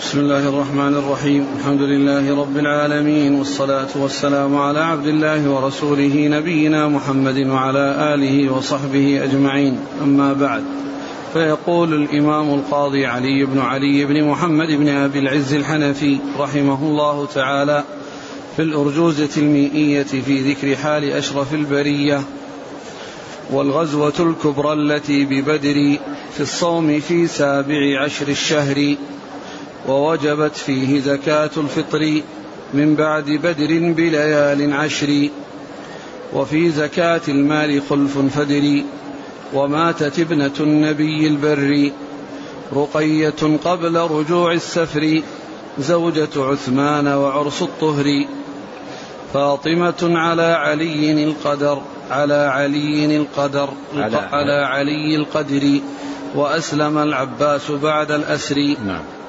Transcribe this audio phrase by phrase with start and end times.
[0.00, 1.46] بسم الله الرحمن الرحيم.
[1.58, 9.24] الحمد لله رب العالمين والصلاة والسلام على عبد الله ورسوله نبينا محمد وعلى آله وصحبه
[9.24, 9.78] أجمعين.
[10.02, 10.64] أما بعد
[11.32, 17.84] فيقول الإمام القاضي علي بن علي بن محمد بن أبي العز الحنفي رحمه الله تعالى
[18.56, 22.20] في الأرجوزة المئية في ذكر حال أشرف البرية
[23.50, 25.98] والغزوة الكبرى التي ببدر
[26.32, 28.96] في الصوم في سابع عشر الشهر
[29.90, 32.20] ووجبت فيه زكاة الفطر
[32.74, 35.28] من بعد بدر بليال عشر.
[36.32, 38.82] وفي زكاة المال خلف فدر
[39.54, 41.90] وماتت ابنة النبي البر.
[42.72, 45.22] رقية قبل رجوع السفر.
[45.78, 48.24] زوجة عثمان وعرس الطهر.
[49.34, 55.80] فاطمة على علي القدر على علي القدر على, على علي القدر.
[56.34, 58.74] وأسلم العباس بعد الأسر.
[58.86, 59.19] نعم.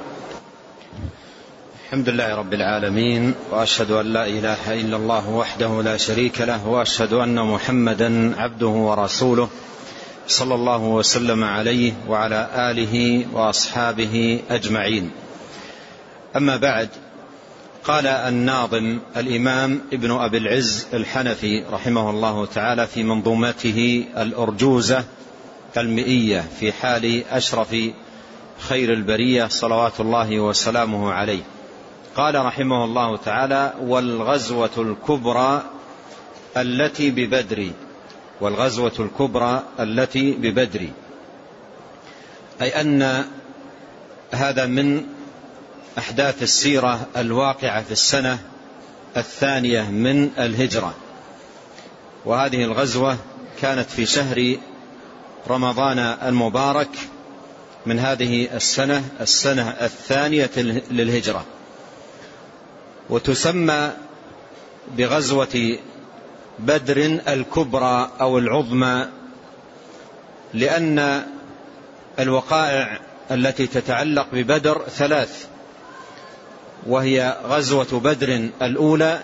[1.92, 7.12] الحمد لله رب العالمين وأشهد أن لا إله إلا الله وحده لا شريك له وأشهد
[7.12, 9.48] أن محمدا عبده ورسوله
[10.28, 15.10] صلى الله وسلم عليه وعلى آله وأصحابه أجمعين.
[16.36, 16.88] أما بعد
[17.84, 25.04] قال الناظم الإمام ابن أبي العز الحنفي رحمه الله تعالى في منظومته الأرجوزة
[25.76, 27.76] المئيه في حال أشرف
[28.58, 31.51] خير البرية صلوات الله وسلامه عليه.
[32.16, 35.62] قال رحمه الله تعالى والغزوة الكبرى
[36.56, 37.70] التي ببدر
[38.40, 40.88] والغزوة الكبرى التي ببدر.
[42.62, 43.24] أي أن
[44.32, 45.06] هذا من
[45.98, 48.38] أحداث السيرة الواقعة في السنة
[49.16, 50.94] الثانية من الهجرة.
[52.24, 53.16] وهذه الغزوة
[53.60, 54.56] كانت في شهر
[55.48, 56.88] رمضان المبارك
[57.86, 60.50] من هذه السنة السنة الثانية
[60.90, 61.44] للهجرة.
[63.10, 63.92] وتسمى
[64.96, 65.78] بغزوة
[66.58, 66.96] بدر
[67.28, 69.08] الكبرى أو العظمى
[70.54, 71.22] لأن
[72.18, 75.46] الوقائع التي تتعلق ببدر ثلاث
[76.86, 79.20] وهي غزوة بدر الأولى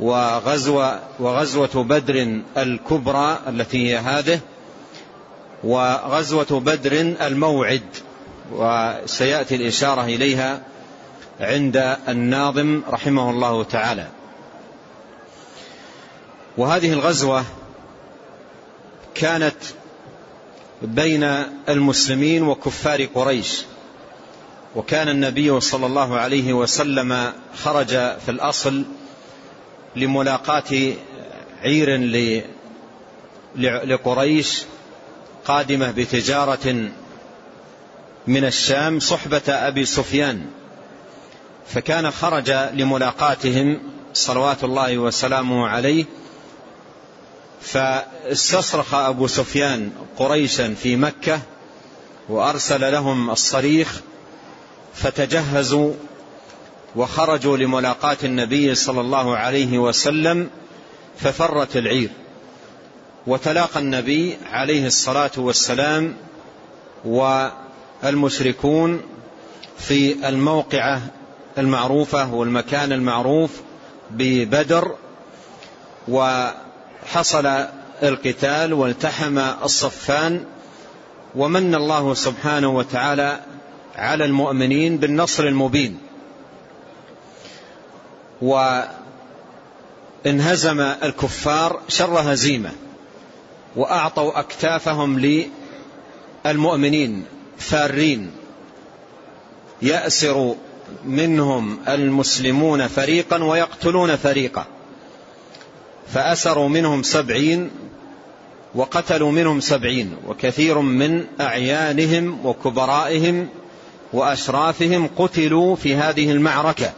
[0.00, 4.40] وغزوة, وغزوة بدر الكبرى التي هي هذه
[5.64, 6.92] وغزوة بدر
[7.26, 7.82] الموعد
[8.52, 10.62] وسيأتي الإشارة إليها
[11.40, 14.08] عند الناظم رحمه الله تعالى.
[16.56, 17.44] وهذه الغزوة
[19.14, 19.56] كانت
[20.82, 21.22] بين
[21.68, 23.62] المسلمين وكفار قريش
[24.76, 28.84] وكان النبي صلى الله عليه وسلم خرج في الأصل
[29.96, 30.92] لملاقاة
[31.62, 31.96] عير
[33.84, 34.64] لقريش
[35.44, 36.90] قادمة بتجارة
[38.26, 40.46] من الشام صحبة أبي سفيان.
[41.68, 43.80] فكان خرج لملاقاتهم
[44.14, 46.04] صلوات الله وسلامه عليه
[47.60, 51.40] فاستصرخ أبو سفيان قريشا في مكة
[52.28, 54.00] وأرسل لهم الصريخ
[54.94, 55.92] فتجهزوا
[56.96, 60.50] وخرجوا لملاقاة النبي صلى الله عليه وسلم
[61.18, 62.10] ففرت العير.
[63.26, 66.16] وتلاقى النبي عليه الصلاة والسلام
[68.02, 69.02] والمشركون
[69.78, 71.02] في الموقعة
[71.58, 73.50] المعروفة والمكان المعروف
[74.10, 74.94] ببدر
[76.08, 77.46] وحصل
[78.02, 80.44] القتال والتحم الصفان
[81.34, 83.40] ومن الله سبحانه وتعالى
[83.96, 85.98] على المؤمنين بالنصر المبين.
[90.24, 92.72] وانهزم الكفار شر هزيمة
[93.76, 95.42] وأعطوا أكتافهم
[96.44, 97.24] للمؤمنين
[97.58, 98.30] فارين
[99.82, 100.54] ياسر
[101.04, 104.66] منهم المسلمون فريقا ويقتلون فريقا.
[106.14, 107.70] فأسروا منهم سبعين
[108.74, 113.48] وقتلوا منهم سبعين وكثير من أعيانهم وكبرائهم
[114.12, 116.92] وأشرافهم قتلوا في هذه المعركة.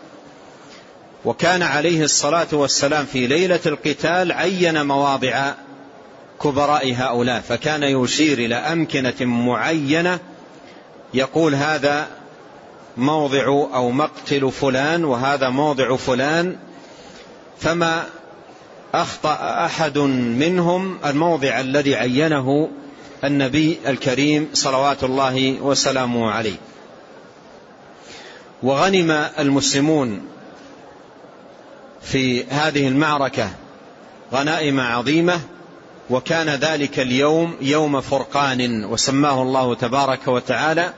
[1.25, 5.53] وكان عليه الصلاة والسلام في ليلة القتال عين مواضع
[6.43, 10.19] كبراء هؤلاء فكان يشير إلى أمكنة معينة
[11.15, 12.09] يقول هذا
[12.99, 16.57] موضع أو مقتل فلان وهذا موضع فلان
[17.59, 18.07] فما
[18.95, 19.99] أخطأ أحد
[20.39, 22.69] منهم الموضع الذي عينه
[23.25, 26.57] النبي الكريم صلوات الله وسلامه عليه.
[28.63, 30.21] وغنم المسلمون
[32.03, 33.51] في هذه المعركة
[34.33, 35.41] غنائم عظيمة
[36.11, 40.93] وكان ذلك اليوم يوم فرقان وسماه الله تبارك وتعالى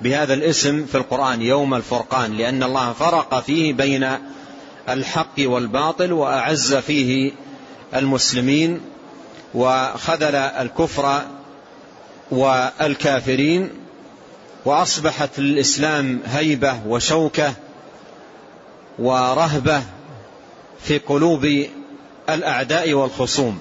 [0.00, 4.08] بهذا الاسم في القرآن يوم الفرقان لأن الله فرق فيه بين
[4.88, 7.32] الحق والباطل وأعز فيه
[7.94, 8.80] المسلمين
[9.54, 11.22] وخذل الكفر
[12.30, 13.70] والكافرين
[14.64, 17.52] وأصبحت للإسلام هيبة وشوكة
[18.98, 19.82] ورهبة
[20.82, 21.66] في قلوب
[22.30, 23.60] الأعداء والخصوم.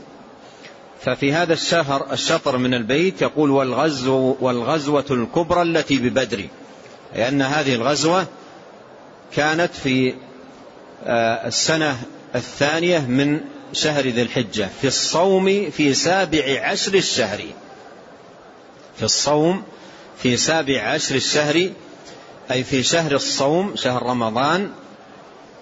[1.06, 6.46] ففي هذا الشهر الشطر من البيت يقول والغزو والغزوة الكبرى التي ببدر.
[7.16, 8.28] لأن هذه الغزوة
[9.36, 10.13] كانت في
[11.04, 11.98] آه، السنة
[12.36, 13.42] الثانية من
[13.74, 17.42] شهر ذي الحجة في الصوم في سابع عشر الشهر.
[18.98, 19.63] في الصوم
[20.24, 21.69] في سابع عشر الشهر
[22.52, 24.72] أي في شهر الصوم شهر رمضان.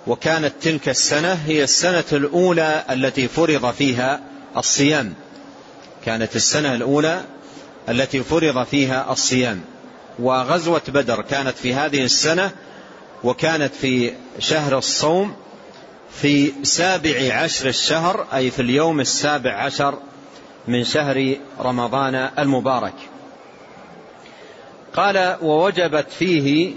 [0.07, 4.21] وكانت تلك السنة هي السنة الأولى التي فرض فيها
[4.57, 5.13] الصيام.
[6.05, 7.21] كانت السنة الأولى
[7.89, 9.61] التي فرض فيها الصيام
[10.19, 12.51] وغزوة بدر كانت في هذه السنة
[13.23, 15.35] وكانت في شهر الصوم
[16.21, 19.99] في سابع عشر الشهر أي في اليوم السابع عشر
[20.67, 22.93] من شهر رمضان المبارك.
[24.93, 26.73] قال ووجبت فيه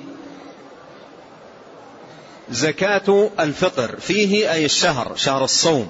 [2.51, 5.89] زكاة الفطر فيه أي الشهر شهر الصوم.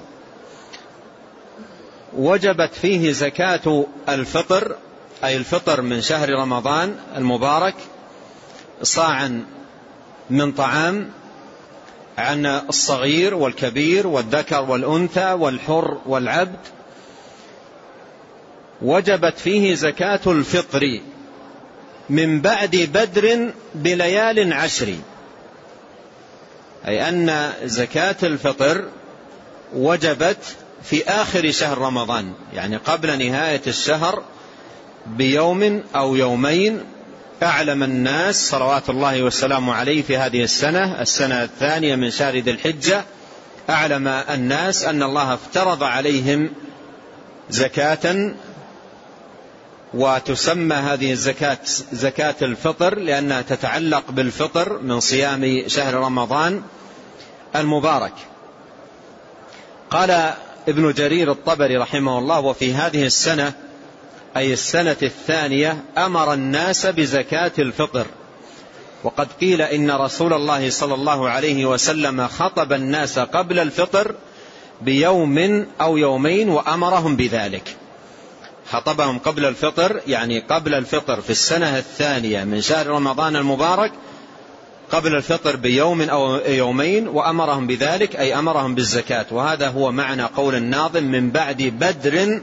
[2.17, 4.75] وجبت فيه زكاة الفطر
[5.23, 7.75] أي الفطر من شهر رمضان المبارك
[8.83, 9.45] صاعا
[10.29, 11.09] من طعام
[12.17, 16.59] عن الصغير والكبير والذكر والأنثى والحر والعبد.
[18.81, 20.99] وجبت فيه زكاة الفطر
[22.09, 24.95] من بعد بدر بليال عشر.
[26.87, 28.85] أي أن زكاة الفطر
[29.75, 34.23] وجبت في آخر شهر رمضان يعني قبل نهاية الشهر
[35.07, 36.83] بيوم أو يومين
[37.43, 43.03] أعلم الناس صلوات الله والسلام عليه في هذه السنة السنة الثانية من شهر ذي الحجة
[43.69, 46.49] أعلم الناس أن الله افترض عليهم
[47.49, 48.33] زكاة
[49.93, 51.57] وتسمى هذه الزكاة
[51.91, 56.61] زكاة الفطر لأنها تتعلق بالفطر من صيام شهر رمضان
[57.55, 58.13] المبارك.
[59.89, 60.33] قال
[60.67, 63.53] ابن جرير الطبري رحمه الله وفي هذه السنة
[64.37, 68.05] أي السنة الثانية أمر الناس بزكاة الفطر.
[69.03, 74.15] وقد قيل إن رسول الله صلى الله عليه وسلم خطب الناس قبل الفطر
[74.81, 77.75] بيوم أو يومين وأمرهم بذلك.
[78.71, 83.91] خطبهم قبل الفطر يعني قبل الفطر في السنة الثانية من شهر رمضان المبارك
[84.91, 89.25] قبل الفطر بيوم أو يومين وأمرهم بذلك أي أمرهم بالزكاة.
[89.31, 92.41] وهذا هو معنى قول الناظم من بعد بدر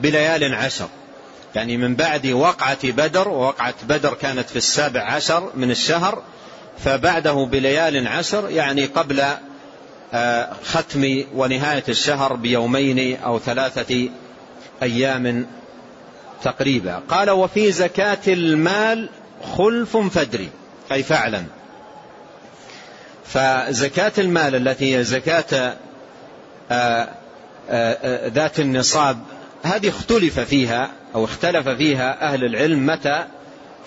[0.00, 0.88] بليال عشر.
[1.54, 6.22] يعني من بعد وقعة بدر ووقعة بدر كانت في السابع عشر من الشهر
[6.84, 9.24] فبعده بليال عشر يعني قبل
[10.14, 14.08] آه، ختم ونهاية الشهر بيومين أو ثلاثة
[14.82, 15.46] أيام
[16.42, 17.02] تقريبا.
[17.08, 19.08] قال وفي زكاة المال
[19.56, 20.48] خلف فدري.
[20.92, 21.44] أي فعلا.
[23.24, 25.76] فزكاة المال التي هي زكاة
[26.70, 27.08] آه،
[27.70, 29.18] آه، ذات النصاب
[29.62, 33.24] هذه اختلف فيها أو اختلف فيها أهل العلم متى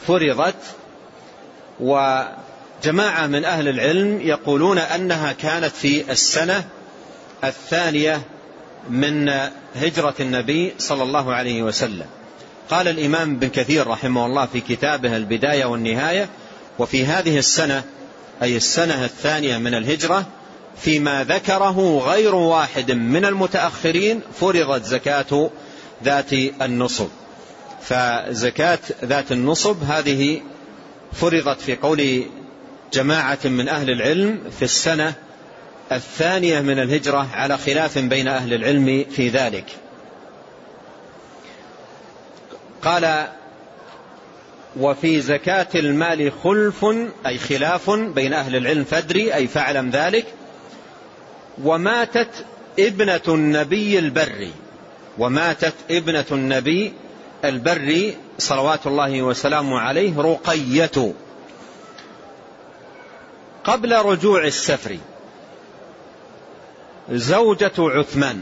[0.08, 0.56] فرضت.
[1.80, 6.64] وجماعة من أهل العلم يقولون أنها كانت في السنة
[7.44, 8.22] الثانية
[8.90, 9.30] من
[9.76, 12.06] هجرة النبي صلى الله عليه وسلم.
[12.70, 16.30] قال الإمام بن كثير رحمه الله في كتابه البداية والنهاية
[16.80, 17.84] وفي هذه السنة
[18.42, 20.26] أي السنة الثانية من الهجرة
[20.78, 25.50] فيما ذكره غير واحد من المتأخرين فرضت زكاة
[26.04, 27.08] ذات النصب.
[27.82, 30.42] فزكاة ذات النصب هذه
[31.14, 32.24] فرضت في قول
[32.94, 35.14] جماعة من أهل العلم في السنة
[35.92, 39.66] الثانية من الهجرة على خلاف بين أهل العلم في ذلك.
[42.82, 43.28] قال
[44.80, 46.86] وفي زكاة المال خلف
[47.26, 50.26] أي خلاف بين أهل العلم فدري أي فاعلم ذلك.
[51.64, 52.46] وماتت
[52.80, 54.52] ابنة النبي البري.
[55.18, 56.94] وماتت ابنة النبي
[57.46, 61.14] البري صلوات الله وسلامه عليه رقية.
[63.64, 64.98] قبل رجوع السفر
[67.12, 68.42] زوجة عثمان.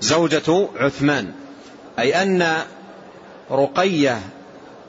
[0.00, 1.32] زوجة عثمان.
[1.98, 2.64] أي أن
[3.50, 4.20] رقية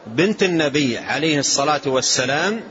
[0.07, 2.61] بنت النبي عليه الصلاة والسلام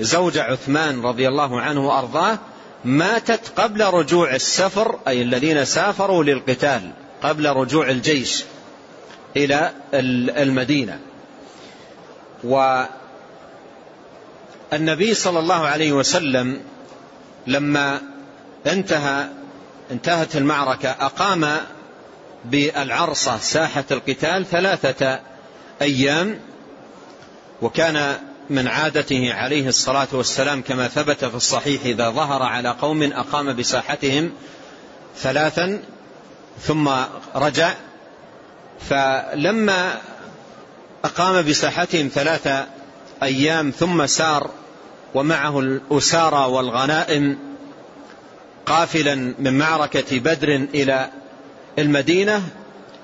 [0.00, 2.38] زوج عثمان رضي الله عنه وأرضاه
[2.84, 6.90] ماتت قبل رجوع السفر أي الذين سافروا للقتال
[7.22, 8.44] قبل رجوع الجيش
[9.36, 10.98] إلى المدينة.
[14.72, 16.60] والنبي صلى الله عليه وسلم
[17.46, 18.00] لما
[18.66, 19.28] انتهى
[19.90, 21.56] انتهت المعركة أقام
[22.44, 25.20] بالعرصة ساحة القتال ثلاثة
[25.82, 26.38] أيام
[27.62, 28.16] وكان
[28.50, 34.30] من عادته عليه الصلاة والسلام كما ثبت في الصحيح إذا ظهر على قوم أقام بساحتهم
[35.16, 35.82] ثلاثا
[36.60, 36.90] ثم
[37.34, 37.74] رجع
[38.80, 40.00] فلما
[41.04, 42.66] أقام بساحتهم ثلاثة
[43.22, 44.50] أيام ثم سار
[45.14, 47.38] ومعه الأسارى والغنائم
[48.66, 51.10] قافلا من معركة بدر إلى
[51.78, 52.42] المدينة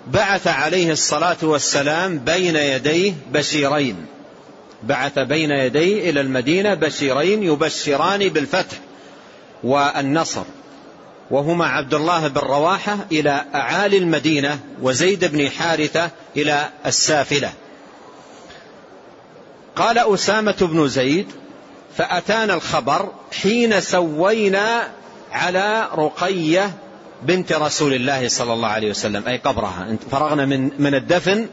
[0.07, 4.07] بعث عليه الصلاة والسلام بين يديه بشيرين.
[4.87, 8.77] بعث بين يديه إلى المدينة بشيرين يبشران بالفتح
[9.65, 10.45] والنصر.
[11.31, 17.53] وهما عبد الله بن رواحة إلى أعالي المدينة وزيد بن حارثة إلى السافلة.
[19.77, 21.27] قال أسامة بن زيد
[21.97, 23.13] فأتانا الخبر
[23.43, 24.89] حين سوينا
[25.33, 26.71] على رقية
[27.23, 29.97] بنت رسول الله صلى الله عليه وسلم أي قبرها.
[30.11, 31.47] فرغنا من, من الدفن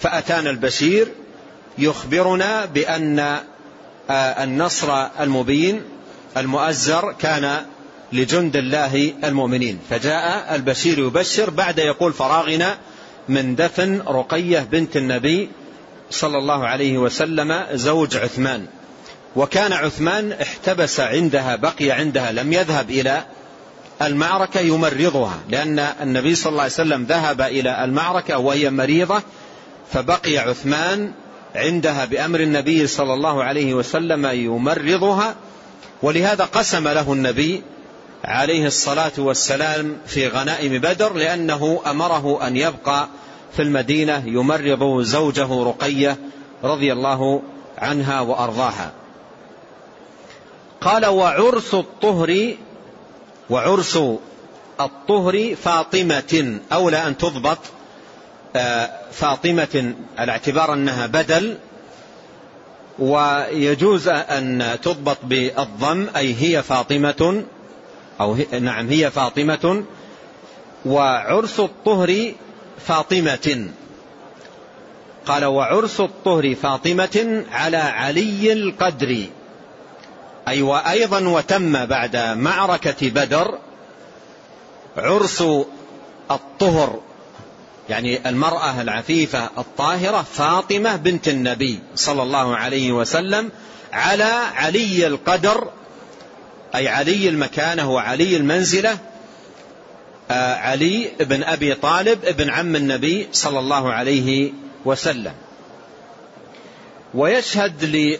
[0.00, 1.08] فأتانا البشير
[1.78, 3.18] يخبرنا بأن
[4.10, 5.82] آه، النصر المبين
[6.36, 7.62] المؤزر كان
[8.12, 9.78] لجند الله المؤمنين.
[9.90, 12.78] فجاء البشير يبشر بعد يقول فراغنا
[13.28, 15.50] من دفن رقية بنت النبي
[16.10, 18.66] صلى الله عليه وسلم زوج عثمان.
[19.36, 23.24] وكان عثمان احتبس عندها بقي عندها لم يذهب إلى
[24.02, 29.22] المعركة يمرضها لأن النبي صلى الله عليه وسلم ذهب إلى المعركة وهي مريضة
[29.92, 31.12] فبقي عثمان
[31.54, 35.34] عندها بأمر النبي صلى الله عليه وسلم يمرضها
[36.02, 37.62] ولهذا قسم له النبي
[38.24, 43.08] عليه الصلاة والسلام في غنائم بدر لأنه أمره أن يبقى
[43.56, 46.18] في المدينة يمرض زوجه رقية
[46.64, 47.42] رضي الله
[47.78, 48.92] عنها وأرضاها.
[50.80, 52.54] قال وعرس الطهر
[53.50, 53.98] وعرس
[54.80, 57.58] الطهر فاطمة أولى أن تضبط
[59.12, 61.56] فاطمة على اعتبار أنها بدل
[62.98, 67.44] ويجوز أن تضبط بالضم أي هي فاطمة
[68.20, 69.84] أو نعم هي فاطمة
[70.86, 72.32] وعرس الطهر
[72.86, 73.68] فاطمة.
[75.26, 79.24] قال وعرس الطهر فاطمة على علي القدر
[80.48, 83.58] أي وأيضا وتم بعد معركة بدر
[84.96, 85.44] عرس
[86.30, 87.00] الطهر
[87.90, 93.50] يعني المرأة العفيفة الطاهرة فاطمة بنت النبي صلى الله عليه وسلم
[93.92, 95.70] على علي القدر
[96.74, 98.98] أي علي المكانة وعلي المنزلة
[100.30, 104.52] آه، علي بن أبي طالب ابن عم النبي صلى الله عليه
[104.84, 105.32] وسلم.
[107.14, 108.18] ويشهد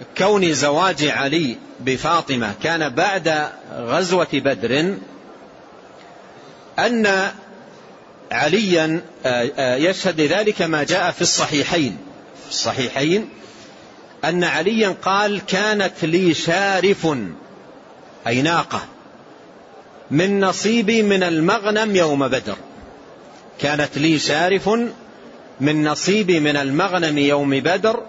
[0.00, 4.94] لكون زواج علي بفاطمة كان بعد غزوة بدر
[6.78, 7.32] أن
[8.32, 11.96] عليا آه، آه، يشهد لذلك ما جاء في الصحيحين.
[12.44, 13.28] في الصحيحين
[14.24, 17.08] أن عليا قال كانت لي شارف
[18.26, 18.80] أي ناقة
[20.10, 22.56] من نصيبي من المغنم يوم بدر.
[23.60, 24.70] كانت لي شارف
[25.60, 28.02] من نصيبي من المغنم يوم بدر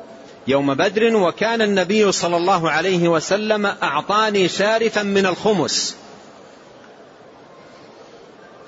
[0.47, 5.95] يوم بدر وكان النبي صلى الله عليه وسلم أعطاني شارفا من الخمس.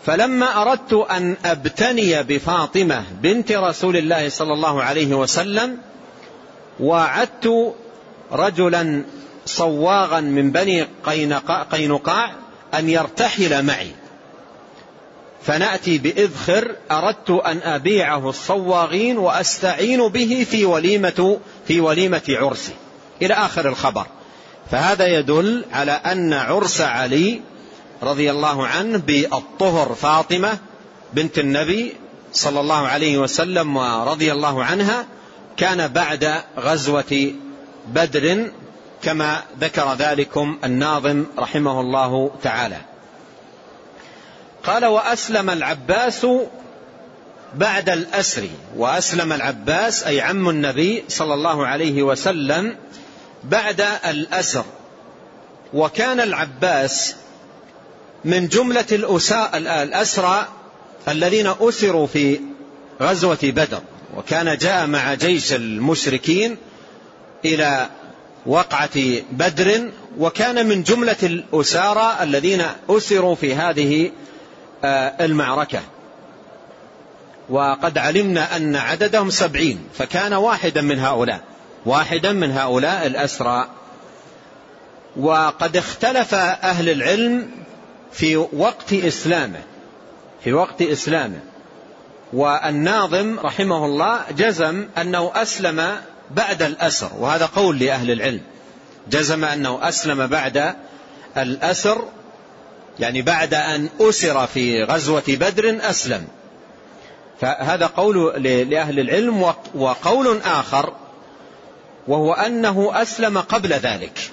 [0.05, 5.77] فلما أردت أن أبتني بفاطمة بنت رسول الله صلى الله عليه وسلم
[6.79, 7.73] وعدت
[8.31, 9.03] رجلا
[9.45, 10.87] صواغا من بني
[11.71, 12.31] قينقاع
[12.73, 13.91] أن يرتحل معي.
[15.43, 22.73] فنأتي بإذخر أردت أن أبيعه الصواغين وأستعين به في وليمة في وليمة عرسي.
[23.21, 24.05] إلى آخر الخبر.
[24.71, 27.41] فهذا يدل على أن عرس علي
[28.03, 30.57] رضي الله عنه بالطهر فاطمة
[31.13, 31.95] بنت النبي
[32.33, 35.05] صلى الله عليه وسلم ورضي الله عنها
[35.57, 37.31] كان بعد غزوة
[37.87, 38.51] بدر
[39.01, 42.77] كما ذكر ذلكم الناظم رحمه الله تعالى.
[44.63, 46.27] قال وأسلم العباس
[47.55, 48.47] بعد الأسر.
[48.75, 52.75] وأسلم العباس أي عم النبي صلى الله عليه وسلم
[53.43, 54.65] بعد الأسر.
[55.73, 57.15] وكان العباس
[58.25, 58.85] من جملة
[59.55, 60.47] الأسرى
[61.07, 62.39] الذين أسروا في
[63.01, 63.81] غزوة بدر
[64.17, 66.57] وكان جاء مع جيش المشركين
[67.45, 67.89] إلى
[68.45, 68.99] وقعة
[69.31, 74.11] بدر وكان من جملة الأسارى الذين أسروا في هذه
[74.83, 75.79] آه، المعركة.
[77.49, 81.41] وقد علمنا أن عددهم سبعين فكان واحدا من هؤلاء
[81.85, 83.67] واحدا من هؤلاء الأسرى.
[85.17, 87.64] وقد اختلف أهل العلم
[88.17, 89.61] في وقت إسلامه
[90.43, 91.39] في وقت إسلامه.
[92.33, 95.95] والناظم رحمه الله جزم أنه أسلم
[96.31, 98.41] بعد الأسر وهذا قول لأهل العلم.
[99.09, 100.75] جزم أنه أسلم بعد
[101.37, 102.03] الأسر
[102.99, 106.27] يعني بعد أن أسر في غزوة بدر أسلم.
[107.41, 110.93] فهذا قول لأهل العلم وقول آخر
[112.07, 114.24] وهو أنه أسلم قبل ذلك.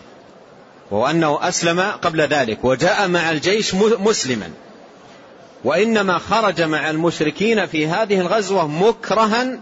[0.93, 4.51] وهو أنه أسلم قبل ذلك وجاء مع الجيش مسلما.
[5.65, 9.59] وإنما خرج مع المشركين في هذه الغزوة مكرها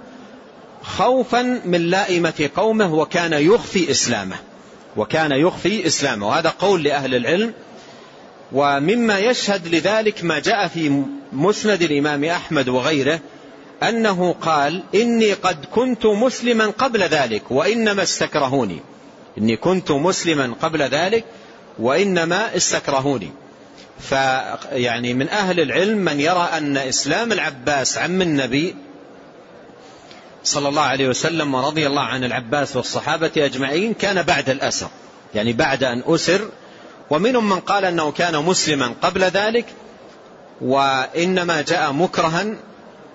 [0.82, 4.36] خوفا من لائمة قومه وكان يخفي إسلامه
[4.96, 6.28] وكان يخفي إسلامه.
[6.28, 7.52] وهذا قول لأهل العلم.
[8.52, 13.20] ومما يشهد لذلك ما جاء في مسند الإمام أحمد وغيره
[13.82, 18.80] أنه قال إني قد كنت مسلما قبل ذلك وإنما استكرهوني.
[19.38, 21.24] إني كنت مسلما قبل ذلك
[21.78, 23.30] وإنما استكرهوني.
[24.00, 28.74] فيعني من أهل العلم من يرى أن إسلام العباس عم النبي
[30.44, 34.88] صلى الله عليه وسلم ورضي الله عن العباس والصحابة أجمعين كان بعد الأسر
[35.34, 36.48] يعني بعد أن أسر.
[37.10, 39.66] ومنهم من قال أنه كان مسلما قبل ذلك
[40.60, 42.46] وإنما جاء مكرها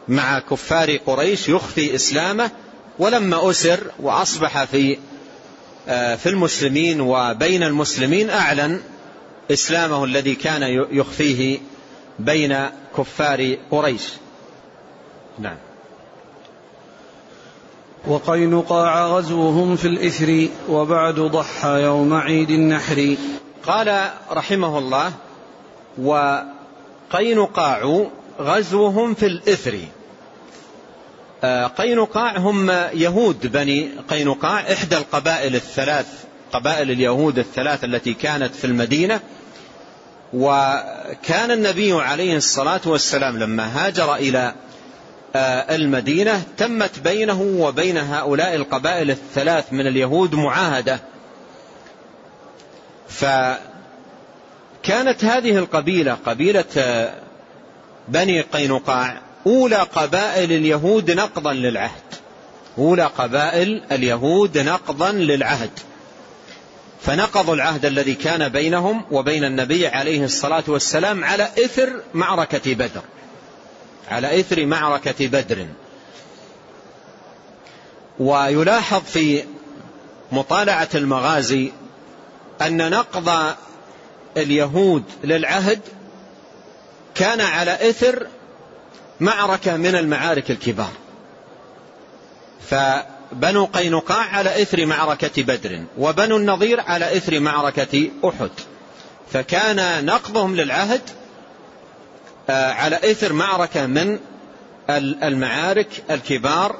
[0.07, 2.51] مع كفار قريش يخفي إسلامه.
[2.99, 4.97] ولما أسر وأصبح في
[5.85, 8.81] في المسلمين وبين المسلمين أعلن
[9.51, 11.59] إسلامه الذي كان يخفيه
[12.19, 12.57] بين
[12.97, 14.01] كفار قريش.
[15.39, 15.57] نعم.
[18.07, 23.15] وقينقاع غزوهم في الإثر وبعد ضحى يوم عيد النحر.
[23.67, 25.11] قال رحمه الله
[27.11, 28.05] وقينقاع
[28.39, 29.73] غزوهم في الإثر.
[29.73, 30.04] آه،
[31.77, 36.07] قينقاع هم يهود بني قينقاع إحدى القبائل الثلاث
[36.51, 39.19] قبائل اليهود الثلاث التي كانت في المدينة.
[40.33, 44.53] وكان النبي عليه الصلاة والسلام لما هاجر إلى
[45.35, 50.99] آه، المدينة تمت بينه وبين هؤلاء القبائل الثلاث من اليهود معاهدة.
[53.09, 53.59] فكانت
[55.23, 57.13] هذه القبيلة قبيلة آه،
[58.07, 62.01] بني قينقاع أولى قبائل اليهود نقضا للعهد.
[62.77, 65.69] أولى قبائل اليهود نقضا للعهد.
[67.01, 73.01] فنقضوا العهد الذي كان بينهم وبين النبي عليه الصلاة والسلام على إثر معركة بدر.
[74.07, 75.67] على إثر معركة بدر.
[78.19, 79.43] ويلاحظ في
[80.31, 81.71] مطالعة المغازي
[82.61, 83.55] أن نقض
[84.37, 85.79] اليهود للعهد
[87.15, 88.27] كان على إثر
[89.19, 90.91] معركة من المعارك الكبار.
[92.69, 98.51] فبنو قينقاع على إثر معركة بدر وبنو النضير على إثر معركة أحد.
[99.31, 101.01] فكان نقضهم للعهد
[102.49, 104.19] آه، على إثر معركة من
[105.23, 106.75] المعارك الكبار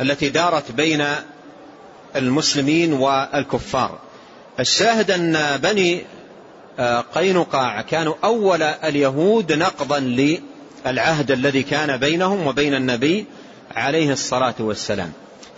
[0.00, 1.04] التي دارت بين
[2.16, 3.98] المسلمين والكفار.
[4.60, 6.04] الشاهد أن بني
[6.78, 9.98] آه، قينقاع كانوا أول اليهود نقضا
[10.86, 13.26] للعهد الذي كان بينهم وبين النبي
[13.76, 15.12] عليه الصلاة والسلام.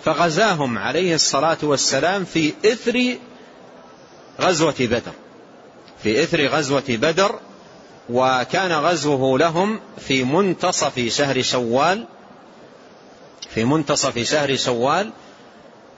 [0.05, 3.17] فغزاهم عليه الصلاة والسلام في إثر
[4.41, 5.13] غزوة بدر.
[6.03, 7.39] في إثر غزوة بدر
[8.11, 12.07] وكان غزوه لهم في منتصف شهر شوال.
[13.55, 15.11] في منتصف شهر شوال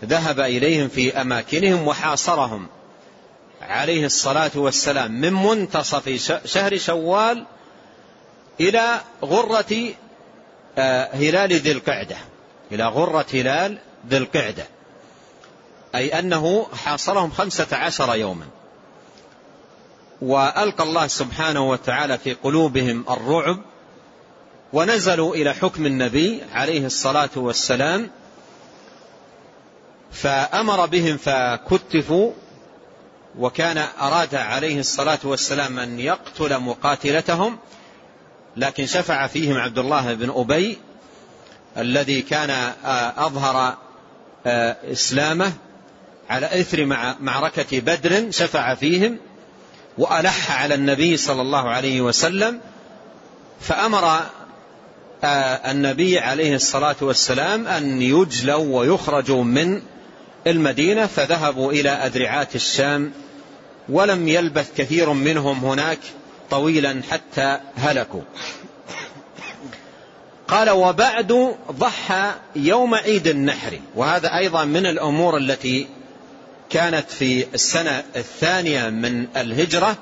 [0.05, 2.67] ذهب إليهم في أماكنهم وحاصرهم
[3.63, 5.13] عليه الصلاة والسلام.
[5.13, 6.09] من منتصف
[6.45, 7.47] شهر شوال
[8.61, 9.95] إلى غرة
[10.79, 12.17] آه، هلال ذي القعدة.
[12.73, 14.67] إلى غرة هلال ذي القعدة.
[15.95, 18.47] أي أنه حاصرهم خمسة عشر يوما.
[20.23, 23.59] وألقى الله سبحانه وتعالى في قلوبهم الرعب
[24.73, 28.11] ونزلوا إلى حكم النبي عليه الصلاة والسلام
[30.13, 32.33] فأمر بهم فكتفوا
[33.39, 37.59] وكان أراد عليه الصلاة والسلام أن يقتل مقاتلتهم
[38.57, 40.79] لكن شفع فيهم عبد الله بن أبي
[41.77, 43.77] الذي كان آه، أظهر
[44.47, 45.53] آه، إسلامه
[46.31, 46.85] على إثر
[47.21, 49.19] معركة بدر شفع فيهم
[49.99, 52.61] وألح على النبي صلى الله عليه وسلم
[53.61, 54.21] فأمر
[55.25, 59.83] آه، النبي عليه الصلاة والسلام أن يجلوا ويخرجوا من
[60.47, 63.13] المدينة فذهبوا إلى أدرعات الشام
[63.89, 65.99] ولم يلبث كثير منهم هناك.
[66.51, 68.23] طويلا حتى هلكوا.
[70.49, 73.81] قال وبعد ضحى يوم عيد النحر.
[73.95, 75.89] وهذا أيضا من الأمور التي
[76.71, 79.97] كانت في السنة الثانية من الهجرة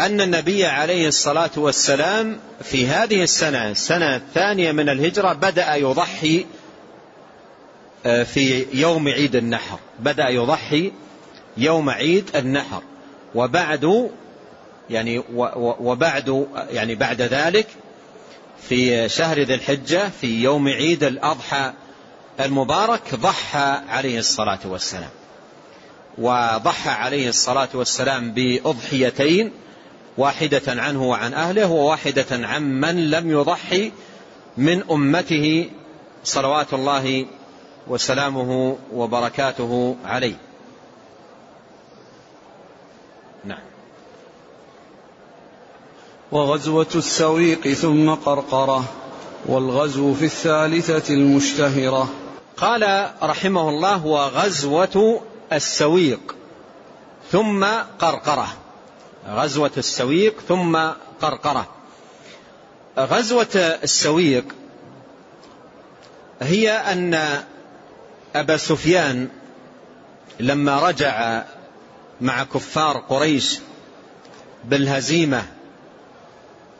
[0.00, 6.46] أن النبي عليه الصلاة والسلام في هذه السنة السنة الثانية من الهجرة بدأ يضحي
[8.06, 9.78] آه، في يوم عيد النحر.
[9.98, 10.92] بدأ يضحي
[11.56, 12.82] يوم عيد النحر.
[13.34, 14.10] وبعد
[14.90, 15.22] يعني
[15.80, 17.66] وبعد يعني بعد ذلك
[18.68, 21.72] في شهر ذي الحجة في يوم عيد الأضحى
[22.40, 25.10] المبارك ضحى عليه الصلاة والسلام.
[26.18, 29.52] وضحى عليه الصلاة والسلام بأضحيتين
[30.18, 33.92] واحدة عنه وعن أهله وواحدة عن من لم يضحي
[34.56, 35.70] من أمته
[36.24, 37.26] صلوات الله
[37.86, 40.36] وسلامه وبركاته عليه.
[43.44, 43.77] نعم.
[46.32, 48.84] وغزوة السويق ثم قرقرة
[49.46, 52.08] والغزو في الثالثة المشتهرة.
[52.56, 56.34] قال رحمه الله وغزوة السويق
[57.32, 57.64] ثم
[57.98, 58.48] قرقرة.
[59.28, 60.78] غزوة السويق ثم
[61.20, 61.66] قرقرة.
[62.98, 64.44] غزوة السويق
[66.40, 67.42] هي أن
[68.34, 69.28] أبا سفيان
[70.40, 71.42] لما رجع
[72.20, 73.58] مع كفار قريش
[74.64, 75.57] بالهزيمة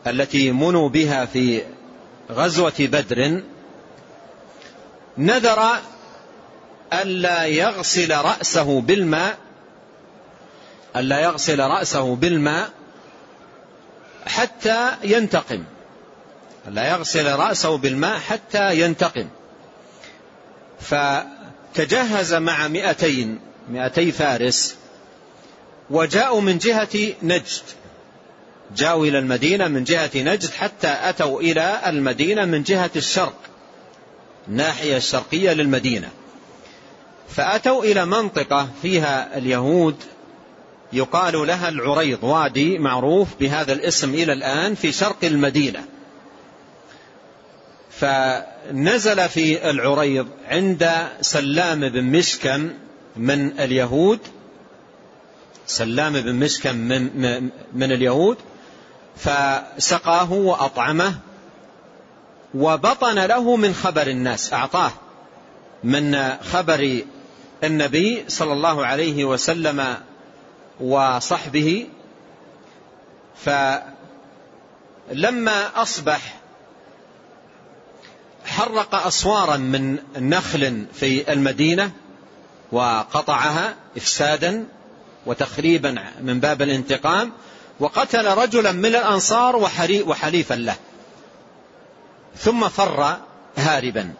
[0.09, 1.61] التي منوا بها في
[2.31, 3.41] غزوة بدر
[5.17, 5.79] نذر
[6.93, 9.37] ألا يغسل رأسه بالماء
[10.95, 12.69] ألا يغسل رأسه بالماء
[14.27, 15.63] حتى ينتقم.
[16.67, 19.27] ألا يغسل رأسه بالماء حتى ينتقم.
[20.79, 24.75] فتجهز مع مئتين مئتي فارس
[25.89, 27.61] وجاءوا من جهة نجد.
[28.75, 33.39] جاءوا إلى المدينة من جهة نجد حتى أتوا إلى المدينة من جهة الشرق
[34.47, 36.09] الناحية الشرقية للمدينة.
[37.29, 39.95] فأتوا إلى منطقة فيها اليهود
[40.93, 45.83] يقال لها العريض وادي معروف بهذا الاسم إلى الآن في شرق المدينة.
[47.91, 52.69] فنزل في العريض عند سلام بن مشكم
[53.15, 54.19] من اليهود.
[55.67, 58.37] سلام بن مشكم من, من اليهود.
[59.19, 61.13] فسقاه وأطعمه
[62.55, 64.91] وبطن له من خبر الناس أعطاه
[65.83, 67.01] من خبر
[67.63, 69.97] النبي صلى الله عليه وسلم
[70.81, 71.87] وصحبه.
[75.09, 76.39] فلما أصبح
[78.45, 81.91] حرق أصوارا من نخل في المدينة
[82.71, 84.65] وقطعها إفسادا
[85.25, 87.31] وتخريبا من باب الانتقام
[87.79, 89.55] وقتل رجلا من الأنصار
[90.05, 90.75] وحليفا له.
[92.37, 93.17] ثم فر
[93.57, 94.13] هاربا.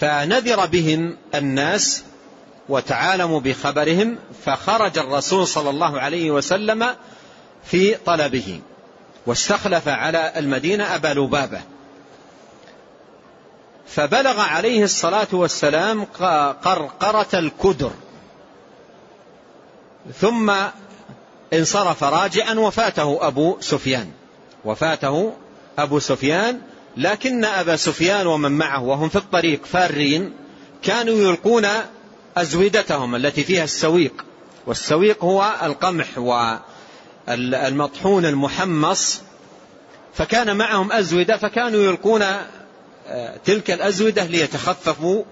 [0.00, 2.02] فنذر بهم الناس
[2.68, 6.96] وتعالموا بخبرهم فخرج الرسول صلى الله عليه وسلم
[7.64, 8.60] في طلبه
[9.26, 11.60] واستخلف على المدينة أبا لبابة.
[13.86, 16.04] فبلغ عليه الصلاة والسلام
[16.62, 17.90] قرقرة الكدر.
[20.20, 20.52] ثم
[21.52, 24.10] انصرف راجعا وفاته أبو سفيان.
[24.64, 25.32] وفاته
[25.78, 26.60] أبو سفيان
[26.96, 30.32] لكن أبا سفيان ومن معه وهم في الطريق فارين
[30.82, 31.66] كانوا يلقون
[32.36, 34.24] أزودتهم التي فيها السويق.
[34.66, 36.18] والسويق هو القمح
[37.28, 39.20] والمطحون المحمص.
[40.14, 42.22] فكان معهم أزودة فكانوا يلقون
[43.08, 45.24] آه، تلك الأزودة ليتخففوا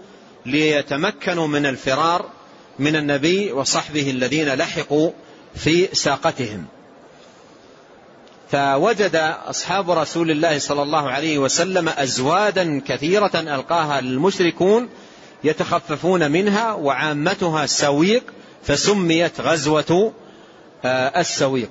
[0.46, 2.30] ليتمكنوا من الفرار
[2.78, 5.10] من النبي وصحبه الذين لحقوا
[5.56, 6.66] في ساقتهم.
[8.50, 9.16] فوجد
[9.46, 14.88] أصحاب رسول الله صلى الله عليه وسلم أزوادا كثيرة ألقاها المشركون
[15.44, 18.24] يتخففون منها وعامتها سويق
[18.64, 20.12] فسميت غزوة
[20.84, 21.70] آه، السويق.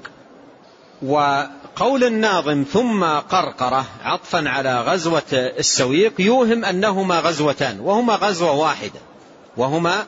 [1.02, 9.00] وقول الناظم ثم قرقرة عطفا على غزوة السويق يوهم أنهما غزوتان وهما غزوة واحدة
[9.58, 10.06] وهما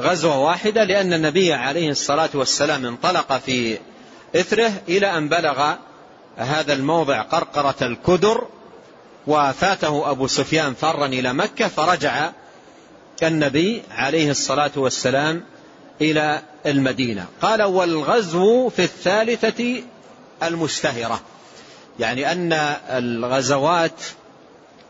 [0.00, 3.78] غزوة واحدة لأن النبي عليه الصلاة والسلام انطلق في
[4.36, 5.74] إثره إلى أن بلغ
[6.36, 8.46] هذا الموضع قرقرة الكدر
[9.26, 12.30] وفاته أبو سفيان فرا إلى مكة فرجع
[13.22, 15.42] النبي عليه الصلاة والسلام
[16.00, 17.26] إلى المدينة.
[17.42, 19.82] قال والغزو في الثالثة
[20.42, 21.20] المشتهرة
[22.00, 22.52] يعني أن
[22.90, 24.00] الغزوات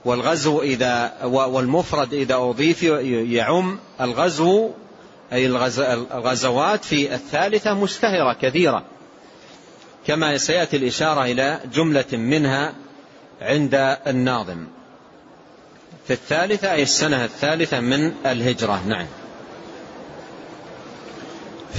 [0.04, 4.70] والغزو إذا والمفرد إذا أضيف يعم الغزو
[5.32, 8.84] أي الغزوات في الثالثة مشتهرة كثيرة.
[10.06, 12.72] كما سيأتي الإشارة إلى جملة منها
[13.42, 14.66] عند الناظم.
[16.06, 18.82] في الثالثة أي السنة الثالثة من الهجرة.
[18.86, 19.06] نعم.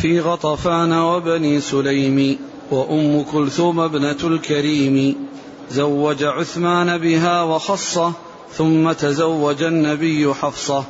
[0.01, 2.39] في غطفان وبني سليم
[2.71, 5.27] وأم كلثوم ابنة الكريم
[5.71, 8.13] زوج عثمان بها وخصه
[8.53, 10.83] ثم تزوج النبي حفصة.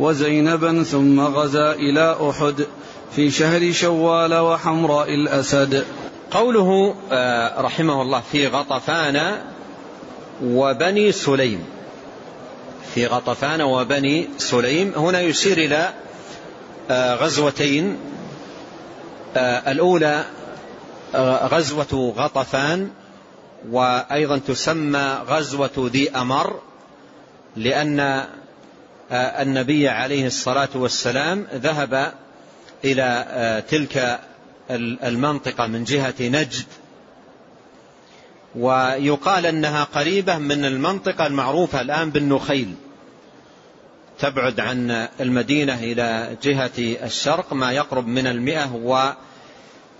[0.00, 2.66] وزينبا ثم غزا إلى أحد
[3.16, 5.84] في شهر شوال وحمراء الأسد.
[6.30, 9.38] قوله آه، رحمه الله في غطفان
[10.44, 11.64] وبني سليم.
[12.94, 15.92] في غطفان وبني سليم هنا يشير إلى
[16.90, 17.96] آه، غزوتين.
[19.36, 20.24] آه، الأولى
[21.52, 22.90] غزوة غطفان
[23.70, 26.60] وأيضا تسمى غزوة ذي أمر
[27.56, 28.24] لأن
[29.12, 32.12] النبي عليه الصلاة والسلام ذهب
[32.84, 34.20] إلى تلك
[35.02, 36.66] المنطقة من جهة نجد.
[38.54, 42.74] ويقال أنها قريبة من المنطقة المعروفة الآن بالنخيل.
[44.18, 48.72] تبعد عن المدينة إلى جهة الشرق ما يقرب من المئة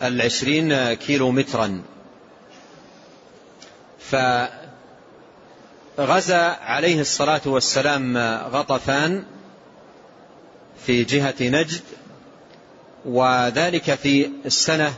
[0.02, 1.82] والعشرين كيلو مترا
[6.00, 8.18] فغزا عليه الصلاة والسلام
[8.52, 9.24] غطفان
[10.86, 11.80] في جهة نجد
[13.04, 14.94] وذلك في السنة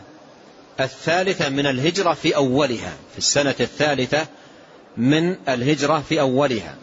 [0.80, 4.26] الثالثة من الهجرة في أولها في السنة الثالثة
[4.96, 6.76] من الهجرة في أولها.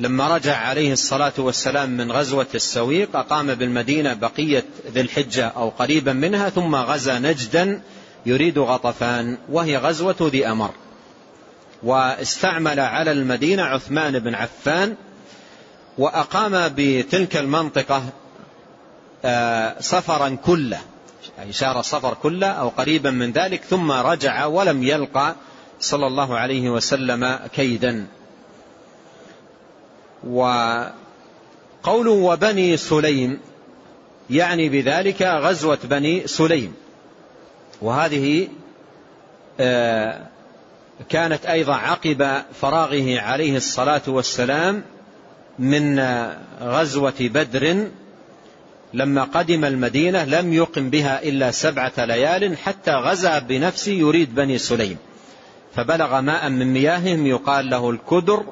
[0.00, 6.12] لما رجع عليه الصلاة والسلام من غزوة السويق أقام بالمدينة بقية ذي الحجة أو قريبا
[6.12, 7.80] منها ثم غزا نجدا
[8.26, 10.70] يريد غطفان وهي غزوة ذي أمر.
[11.82, 14.94] واستعمل على المدينة عثمان بن عفان
[15.98, 18.02] وأقام بتلك المنطقة
[19.24, 20.80] آه، سفرا كله
[21.48, 25.34] إشارة سفر كله أو قريبا من ذلك ثم رجع ولم يلقى
[25.80, 28.06] صلى الله عليه وسلم كيدا.
[30.26, 30.90] وقوله
[32.10, 33.40] وبني سليم
[34.30, 36.74] يعني بذلك غزوة بني سليم.
[37.82, 38.48] وهذه
[39.60, 40.20] آه،
[41.08, 44.82] كانت أيضا عقب فراغه عليه الصلاة والسلام
[45.58, 46.00] من
[46.62, 47.88] غزوة بدر
[48.94, 54.96] لما قدم المدينة لم يقم بها إلا سبعة ليال حتى غزا بنفسه يريد بني سليم.
[55.74, 58.44] فبلغ ماء من مياههم يقال له الكدر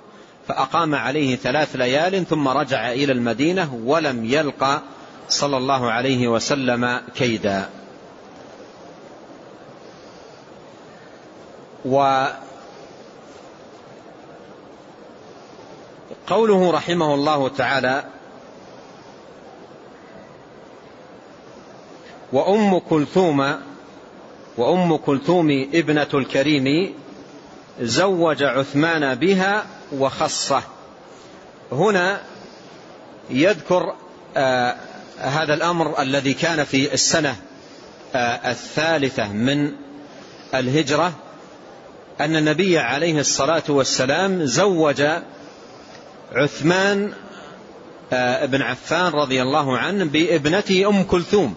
[0.48, 4.82] فأقام عليه ثلاث ليال ثم رجع إلى المدينة ولم يلقى
[5.28, 7.68] صلى الله عليه وسلم كيدا.
[11.84, 12.30] وقوله
[16.70, 18.04] رحمه الله تعالى
[22.32, 23.60] وأم كلثوم
[24.56, 26.94] وأم كلثوم ابنة الكريم
[27.80, 30.62] زوج عثمان بها وخصه.
[31.72, 32.20] هنا
[33.30, 33.94] يذكر
[34.36, 34.76] آه
[35.18, 37.36] هذا الأمر الذي كان في السنة
[38.14, 39.72] آه الثالثة من
[40.54, 41.12] الهجرة.
[42.20, 45.02] أن النبي عليه الصلاة والسلام زوج
[46.32, 47.12] عثمان
[48.12, 51.56] آه بن عفان رضي الله عنه بابنته أم كلثوم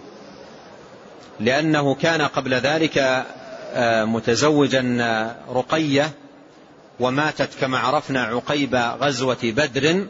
[1.39, 3.25] لأنه كان قبل ذلك
[3.73, 6.11] آه، متزوجا آه، رقية
[6.99, 10.05] وماتت كما عرفنا عقيب غزوة بدر.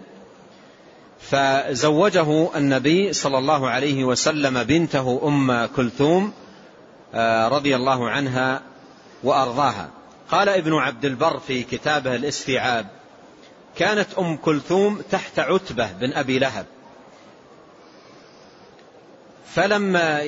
[1.19, 6.33] فزوجه النبي صلى الله عليه وسلم بنته أم كلثوم
[7.47, 8.61] رضي الله عنها
[9.23, 9.89] وأرضاها.
[10.31, 12.87] قال ابن عبد البر في كتابه الاستيعاب
[13.77, 16.65] كانت أم كلثوم تحت عتبة بن أبي لهب.
[19.45, 20.21] فلما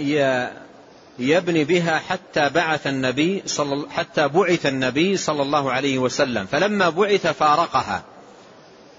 [1.20, 6.46] يبني بها حتى بعث النبي صلى حتى بعث النبي صلى الله عليه وسلم.
[6.46, 8.04] فلما بعث فارقها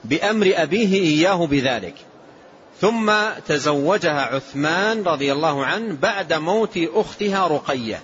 [0.05, 1.95] بأمر أبيه إياه بذلك.
[2.81, 3.13] ثم
[3.47, 8.03] تزوجها عثمان رضي الله عنه بعد موت أختها رقية.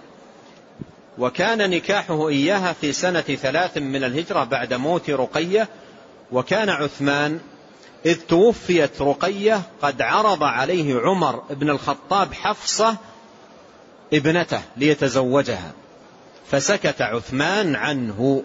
[1.21, 5.69] وكان نكاحه إياها في سنة ثلاث من الهجرة بعد موت رقية
[6.33, 7.41] وكان عثمان
[8.07, 12.97] إذ توفيت رقية قد عرض عليه عمر بن الخطاب حفصة
[14.13, 15.73] ابنته ليتزوجها.
[16.51, 18.43] فسكت عثمان عنه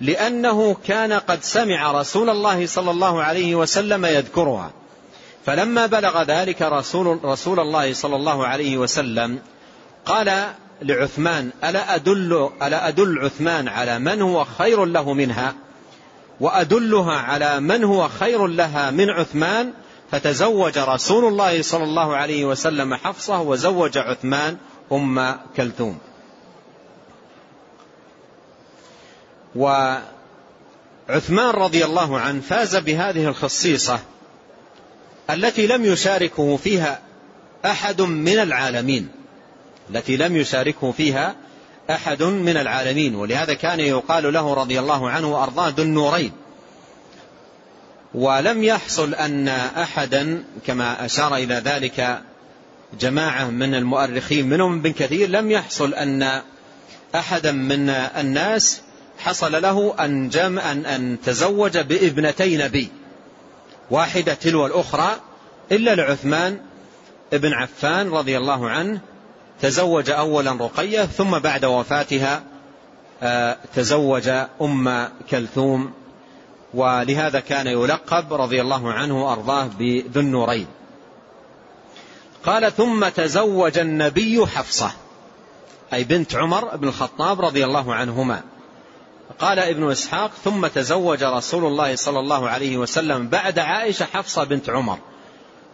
[0.00, 4.70] لأنه كان قد سمع رسول الله صلى الله عليه وسلم يذكرها.
[5.46, 9.38] فلما بلغ ذلك رسول, رسول الله صلى الله عليه وسلم
[10.06, 15.54] قال لعثمان ألا أدل, ألا أدل عثمان على من هو خير له منها؟
[16.40, 19.72] وأدلها على من هو خير لها من عثمان
[20.10, 24.56] فتزوج رسول الله صلى الله عليه وسلم حفصة وزوج عثمان
[24.92, 25.98] أم كلثوم.
[29.56, 30.04] وعثمان
[31.38, 33.98] رضي الله عنه فاز بهذه الخصيصة
[35.30, 37.00] التي لم يشاركه فيها
[37.64, 39.19] أحد من العالمين.
[39.90, 41.34] التي لم يشاركه فيها
[41.90, 46.32] أحد من العالمين ولهذا كان يقال له رضي الله عنه وأرضاه ذو النورين.
[48.14, 52.22] ولم يحصل أن أحدا كما أشار إلى ذلك
[53.00, 56.42] جماعة من المؤرخين منهم ابن كثير لم يحصل أن
[57.14, 58.80] أحدا من الناس
[59.18, 62.88] حصل له أن, جمع أن, أن تزوج بابنتي نبي
[63.90, 65.16] واحدة تلو الأخرى
[65.72, 66.58] إلا لعثمان
[67.32, 69.00] ابن عفان رضي الله عنه
[69.62, 72.42] تزوج أولا رقية ثم بعد وفاتها
[73.22, 74.28] آه، تزوج
[74.60, 75.92] أم كلثوم.
[76.74, 80.66] ولهذا كان يلقب رضي الله عنه وأرضاه بذو النورين.
[82.44, 84.90] قال ثم تزوج النبي حفصة
[85.92, 88.42] أي بنت عمر بن الخطاب رضي الله عنهما.
[89.38, 94.70] قال ابن إسحاق ثم تزوج رسول الله صلى الله عليه وسلم بعد عائشة حفصة بنت
[94.70, 94.98] عمر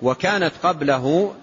[0.03, 1.35] وكانت قبله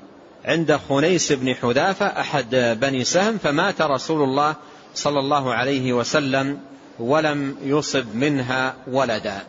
[0.45, 4.56] عند خنيس بن حذافة أحد بني سهم فمات رسول الله
[4.95, 6.60] صلى الله عليه وسلم
[6.99, 9.43] ولم يصب منها ولدا.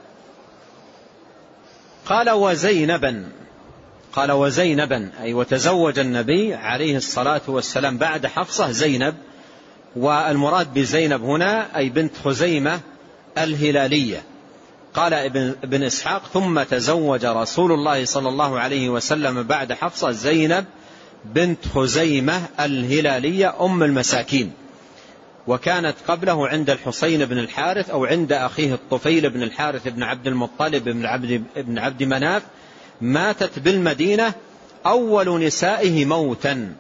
[2.07, 3.29] قال وزينبا
[4.13, 9.15] قال وزينبا أي وتزوج النبي عليه الصلاة والسلام بعد حفصة زينب
[9.97, 12.81] والمراد بزينب هنا أي بنت خزيمة
[13.39, 14.23] الهلالية.
[14.95, 20.65] قال ابن, ابن إسحاق ثم تزوج رسول الله صلى الله عليه وسلم بعد حفصة زينب
[21.25, 24.53] بنت خزيمة الهلالية أم المساكين
[25.47, 30.85] وكانت قبله عند الحسين بن الحارث أو عند أخيه الطفيل بن الحارث بن عبد المطلب
[30.85, 32.43] بن عبد, بن عبد مناف
[33.01, 34.33] ماتت بالمدينة
[34.87, 36.75] أول نسائه موتا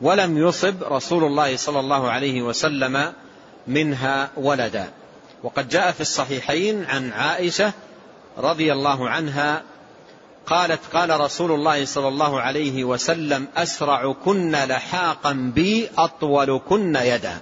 [0.00, 3.12] ولم يصب رسول الله صلى الله عليه وسلم
[3.66, 4.90] منها ولدا.
[5.42, 7.72] وقد جاء في الصحيحين عن عائشة
[8.38, 9.62] رضي الله عنها
[10.46, 17.40] قالت قال رسول الله صلى الله عليه وسلم أسرع كن لحاقا بي أطول كن يدا.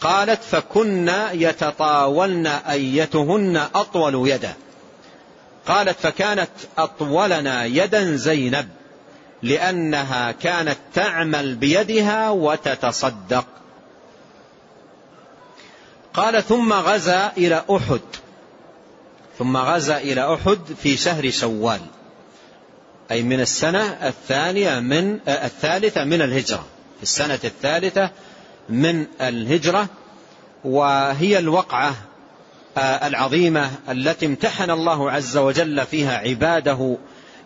[0.00, 4.54] قالت فكن يتطاولن أيتهن أطول يدا.
[5.66, 8.68] قالت فكانت أطولنا يدا زينب
[9.42, 13.46] لأنها كانت تعمل بيدها وتتصدق.
[16.14, 18.00] قال ثم غزا إلى أحد.
[19.38, 21.80] ثم غزا إلى أحد في شهر شوال.
[23.10, 26.64] أي من السنة الثانية من الثالثة من الهجرة.
[26.96, 28.10] في السنة الثالثة
[28.68, 29.88] من الهجرة
[30.64, 31.94] وهي الوقعة
[32.78, 36.96] العظيمة التي امتحن الله عز وجل فيها عباده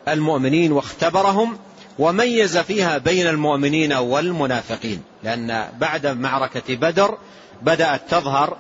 [0.09, 1.59] المؤمنين واختبرهم
[1.99, 5.03] وميز فيها بين المؤمنين والمنافقين.
[5.23, 7.19] لأن بعد معركة بدر
[7.63, 8.57] بدأت تظهر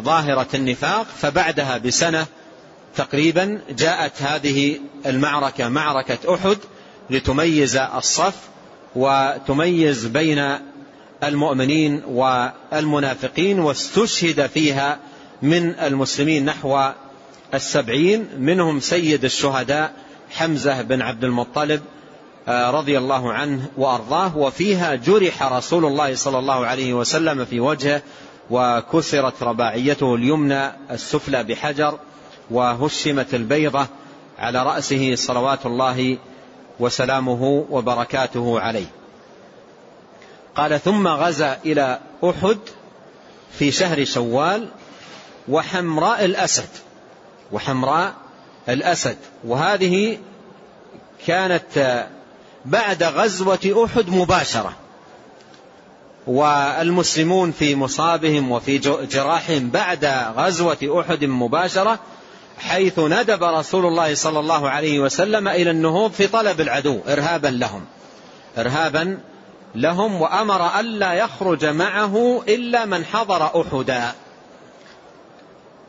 [0.00, 2.26] ظاهرة النفاق فبعدها بسنة
[2.96, 6.58] تقريبا جاءت هذه المعركة معركة أحد
[7.10, 8.36] لتميز الصف
[8.96, 10.58] وتميز بين
[11.24, 14.98] المؤمنين والمنافقين واستشهد فيها
[15.42, 16.90] من المسلمين نحو
[17.54, 19.92] السبعين منهم سيد الشهداء
[20.30, 21.80] حمزة بن عبد المطلب
[22.48, 28.02] آه، رضي الله عنه وأرضاه وفيها جرح رسول الله صلى الله عليه وسلم في وجهه
[28.50, 31.98] وكسرت رباعيته اليمنى السفلى بحجر
[32.50, 33.86] وهشمت البيضة
[34.38, 36.18] على رأسه صلوات الله
[36.80, 38.86] وسلامه وبركاته عليه.
[40.56, 42.58] قال ثم غزا إلى أحد
[43.58, 44.68] في شهر شوال
[45.48, 46.68] وحمراء الأسد
[47.52, 48.14] وحمراء
[48.68, 49.16] الأسد.
[49.44, 50.18] وهذه
[51.26, 52.06] كانت
[52.64, 54.72] بعد غزوة أحد مباشرة.
[56.26, 58.78] والمسلمون في مصابهم وفي
[59.10, 60.04] جراحهم بعد
[60.36, 61.98] غزوة أحد مباشرة
[62.58, 67.84] حيث ندب رسول الله صلى الله عليه وسلم إلى النهوض في طلب العدو إرهابا لهم.
[68.58, 69.18] إرهابا
[69.74, 74.12] لهم وأمر ألا يخرج معه إلا من حضر أحدا.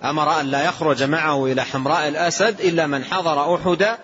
[0.03, 3.97] أمر أن لا يخرج معه إلى حمراء الأسد إلا من حضر أحدا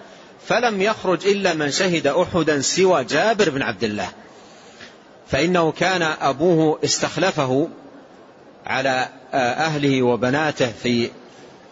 [0.48, 4.10] فلم يخرج إلا من شهد أحدا سوى جابر بن عبد الله.
[5.28, 7.70] فإنه كان أبوه استخلفه
[8.66, 11.10] على أهله وبناته في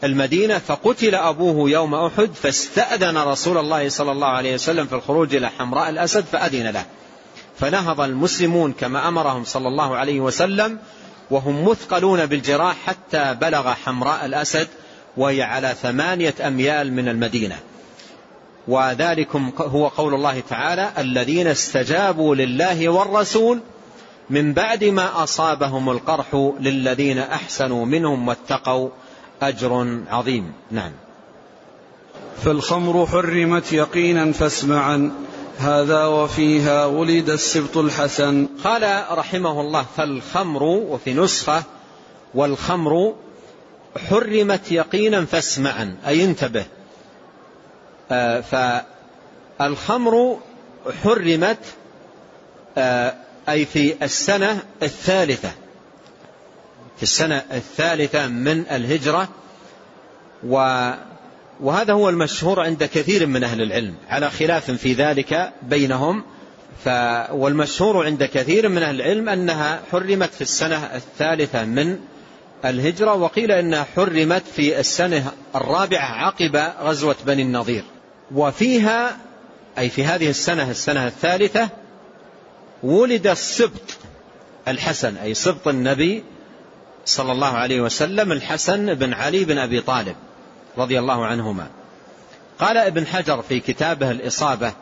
[0.03, 5.49] المدينة فقتل أبوه يوم أحد فاستأذن رسول الله صلى الله عليه وسلم في الخروج إلى
[5.49, 6.85] حمراء الأسد فأذن له.
[7.59, 10.79] فنهض المسلمون كما أمرهم صلى الله عليه وسلم
[11.31, 14.67] وهم مثقلون بالجراح حتى بلغ حمراء الأسد
[15.17, 17.59] وهي على ثمانية أميال من المدينة.
[18.67, 23.59] وذلكم هو قول الله تعالى الذين استجابوا لله والرسول
[24.29, 28.89] من بعد ما أصابهم القرح للذين أحسنوا منهم واتقوا
[29.41, 30.53] أجر عظيم.
[30.71, 30.91] نعم.
[32.43, 35.11] فالخمر حرمت يقينا فاسمعا
[35.59, 38.47] هذا وفيها ولد السبط الحسن.
[38.63, 41.63] قال رحمه الله فالخمر وفي نسخة
[42.33, 43.15] والخمر
[44.09, 46.65] حرمت يقينا فاسمعا أي انتبه.
[48.11, 48.41] آه
[49.59, 50.39] فالخمر
[51.03, 51.57] حرمت
[52.77, 53.13] آه
[53.49, 55.51] أي في السنة الثالثة.
[56.99, 59.29] في السنة الثالثة من الهجرة
[60.47, 60.91] و
[61.59, 66.23] وهذا هو المشهور عند كثير من أهل العلم على خلاف في ذلك بينهم
[66.83, 66.89] ف
[67.31, 71.99] والمشهور عند كثير من أهل العلم أنها حرمت في السنة الثالثة من
[72.65, 77.83] الهجرة وقيل أنها حرمت في السنة الرابعة عقب غزوة بني النظير.
[78.35, 79.17] وفيها
[79.77, 81.69] أي في هذه السنة السنة الثالثة
[82.83, 83.97] ولد السبط
[84.67, 86.23] الحسن أي سبط النبي
[87.09, 90.15] صلى الله عليه وسلم الحسن بن علي بن أبي طالب
[90.77, 91.67] رضي الله عنهما.
[92.59, 94.73] قال ابن حجر في كتابه الإصابة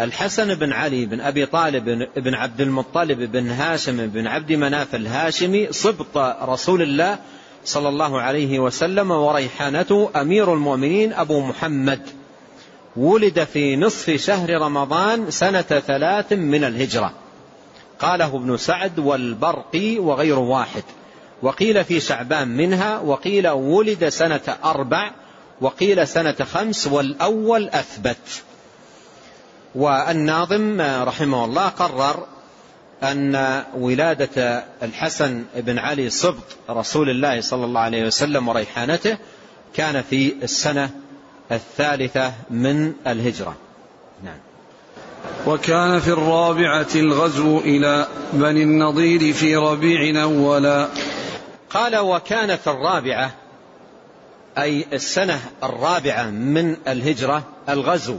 [0.00, 5.72] الحسن بن علي بن أبي طالب بن عبد المطلب بن هاشم بن عبد مناف الهاشمي
[5.72, 7.18] صبط رسول الله
[7.64, 12.00] صلى الله عليه وسلم وريحانته أمير المؤمنين أبو محمد.
[12.96, 17.12] ولد في نصف شهر رمضان سنة ثلاث من الهجرة.
[17.98, 20.82] قاله ابن سعد والبرقي وغير واحد.
[21.42, 25.10] وقيل في شعبان منها وقيل ولد سنة أربع
[25.60, 28.42] وقيل سنة خمس والأول أثبت.
[29.74, 32.26] والناظم رحمه الله قرر
[33.02, 39.18] أن ولادة الحسن بن علي صبط رسول الله صلى الله عليه وسلم وريحانته
[39.74, 40.90] كان في السنة
[41.52, 43.56] الثالثة من الهجرة.
[44.24, 44.38] نعم.
[45.46, 50.88] وكان في الرابعة الغزو إلى بني النضير في ربيع أولا.
[51.76, 53.34] قال وكان في الرابعة
[54.58, 58.18] أي السنة الرابعة من الهجرة الغزو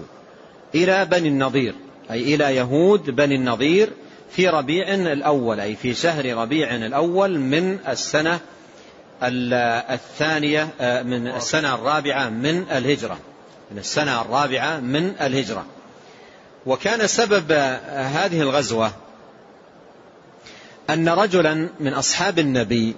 [0.76, 1.76] إلى بني النضير
[2.12, 3.89] أي إلى يهود بني النضير
[4.32, 8.39] في ربيع الأول أي في شهر ربيع الأول من السنة
[9.24, 13.18] الثانية آه، من السنة الرابعة من الهجرة
[13.72, 15.66] من السنة الرابعة من الهجرة.
[16.66, 17.51] وكان سبب
[17.91, 18.91] هذه الغزوة
[20.89, 22.95] أن رجلا من أصحاب النبي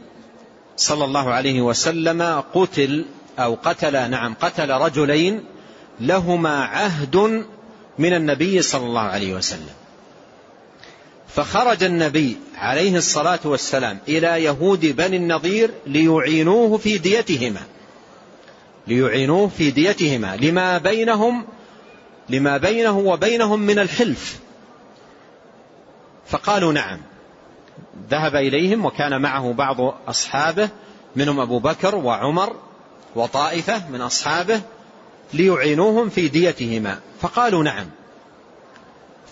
[0.80, 3.06] صلى الله عليه وسلم قتل
[3.40, 5.44] أو قتل نعم قتل رجلين
[6.00, 7.46] لهما عهد
[8.00, 9.76] من النبي صلى الله عليه وسلم.
[11.28, 17.62] فخرج النبي عليه الصلاة والسلام إلى يهود بني النضير ليعينوه في ديتهما.
[18.88, 20.36] ليعينوه في ديتهما.
[20.36, 21.46] لما بينهم
[22.30, 24.40] لما بينه وبينهم من الحلف.
[26.28, 27.00] فقالوا نعم.
[28.10, 29.78] ذهب إليهم وكان معه بعض
[30.08, 30.70] أصحابه
[31.16, 32.56] منهم أبو بكر وعمر
[33.16, 34.62] وطائفة من أصحابه
[35.34, 37.00] ليعينوهم في ديتهما.
[37.22, 37.86] فقالوا نعم.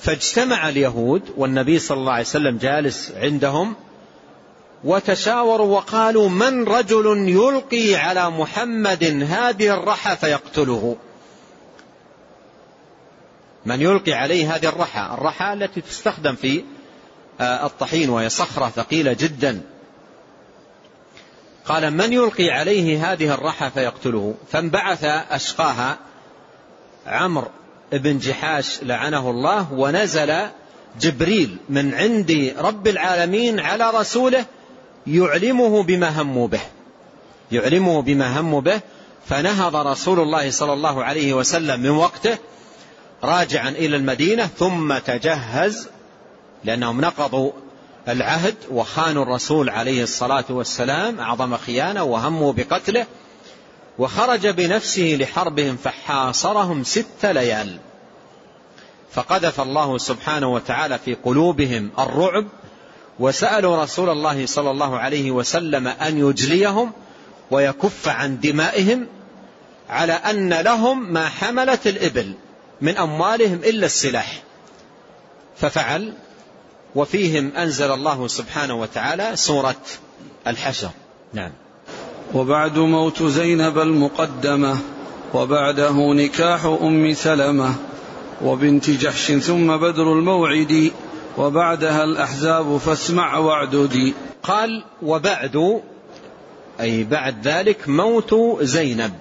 [0.01, 3.75] فاجتمع اليهود والنبي صلى الله عليه وسلم جالس عندهم
[4.83, 10.95] وتشاوروا وقالوا من رجل يلقي على محمد هذه الرحى فيقتله؟
[13.65, 16.63] من يلقي عليه هذه الرحى؟ الرحى التي تستخدم في
[17.41, 19.61] الطحين وهي صخرة ثقيلة جدا.
[21.65, 24.35] قال من يلقي عليه هذه الرحى فيقتله.
[24.51, 25.97] فانبعث أشقاها
[27.07, 27.47] عمرو
[27.91, 30.35] بن جحاش لعنه الله ونزل
[30.99, 34.45] جبريل من عند رب العالمين على رسوله
[35.07, 36.61] يعلمه بما هموا به.
[37.51, 38.81] يعلمه بما هموا به.
[39.29, 42.37] فنهض رسول الله صلى الله عليه وسلم من وقته
[43.23, 45.89] راجعا إلى المدينة ثم تجهز
[46.63, 47.51] لأنهم نقضوا
[48.07, 53.05] العهد وخانوا الرسول عليه الصلاة والسلام أعظم خيانة وهموا بقتله
[53.99, 57.77] وخرج بنفسه لحربهم فحاصرهم ست ليال.
[59.11, 62.45] فقذف الله سبحانه وتعالى في قلوبهم الرعب
[63.19, 66.91] وسألوا رسول الله صلى الله عليه وسلم أن يجليهم
[67.51, 69.07] ويكف عن دمائهم
[69.89, 72.33] على أن لهم ما حملت الإبل
[72.81, 74.43] من أموالهم إلا السلاح.
[75.57, 76.13] ففعل
[76.97, 79.75] وفيهم أنزل الله سبحانه وتعالى سورة
[80.47, 80.89] الحشر.
[81.33, 81.51] نعم.
[82.33, 84.77] وبعد موت زينب المقدمة
[85.33, 87.75] وبعده نكاح أم سلمة
[88.43, 90.91] وبنت جحش ثم بدر الموعد
[91.37, 95.81] وبعدها الأحزاب فاسمع واعددي قال وبعد
[96.79, 99.13] أي بعد ذلك موت زينب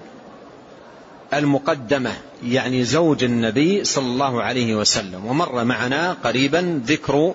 [1.33, 2.13] المقدمة
[2.45, 7.33] يعني زوج النبي صلى الله عليه وسلم ومر معنا قريبا ذكر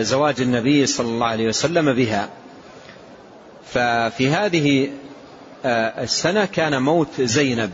[0.00, 2.28] زواج النبي صلى الله عليه وسلم بها.
[3.72, 4.90] ففي هذه
[5.64, 7.70] آه، السنة كان موت زينب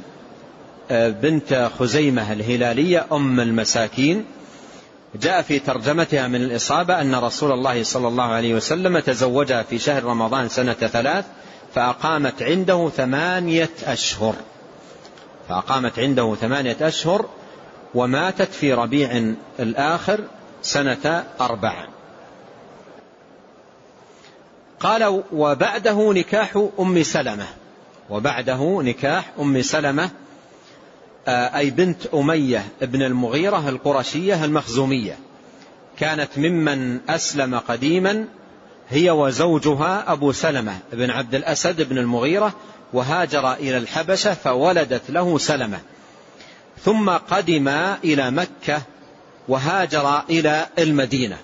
[0.90, 4.24] بنت خزيمة الهلالية أم المساكين.
[5.20, 10.04] جاء في ترجمتها من الإصابة أن رسول الله صلى الله عليه وسلم تزوجها في شهر
[10.04, 11.24] رمضان سنة ثلاث
[11.74, 14.34] فأقامت عنده ثمانية أشهر.
[15.48, 17.26] فأقامت عنده ثمانية أشهر
[17.94, 20.20] وماتت في ربيع الآخر
[20.62, 21.91] سنة أربع.
[24.82, 27.46] قال وبعده نكاح أم سلمة.
[28.10, 30.10] وبعده نكاح أم سلمة
[31.28, 35.18] آه، أي بنت أمية ابن المغيرة القرشية المخزومية.
[35.98, 38.24] كانت ممن أسلم قديما
[38.88, 42.52] هي وزوجها أبو سلمة بن عبد الأسد بن المغيرة
[42.92, 45.80] وهاجر إلى الحبشة فولدت له سلمة.
[46.84, 47.68] ثم قدم
[48.04, 48.82] إلى مكة
[49.48, 51.38] وهاجر إلى المدينة.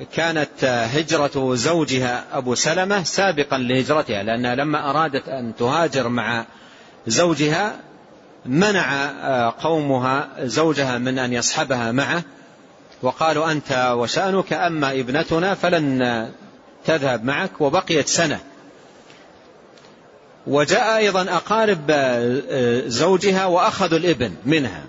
[0.00, 6.44] وكانت هجرة زوجها أبو سلمة سابقا لهجرتها لأنها لما أرادت أن تهاجر مع
[7.06, 7.76] زوجها
[8.46, 9.10] منع
[9.50, 12.22] قومها زوجها من أن يصحبها معه
[13.02, 16.28] وقالوا أنت وشأنك أما ابنتنا فلن
[16.84, 18.40] تذهب معك وبقيت سنة.
[20.46, 21.92] وجاء أيضا أقارب
[22.86, 24.82] زوجها وأخذوا الابن منها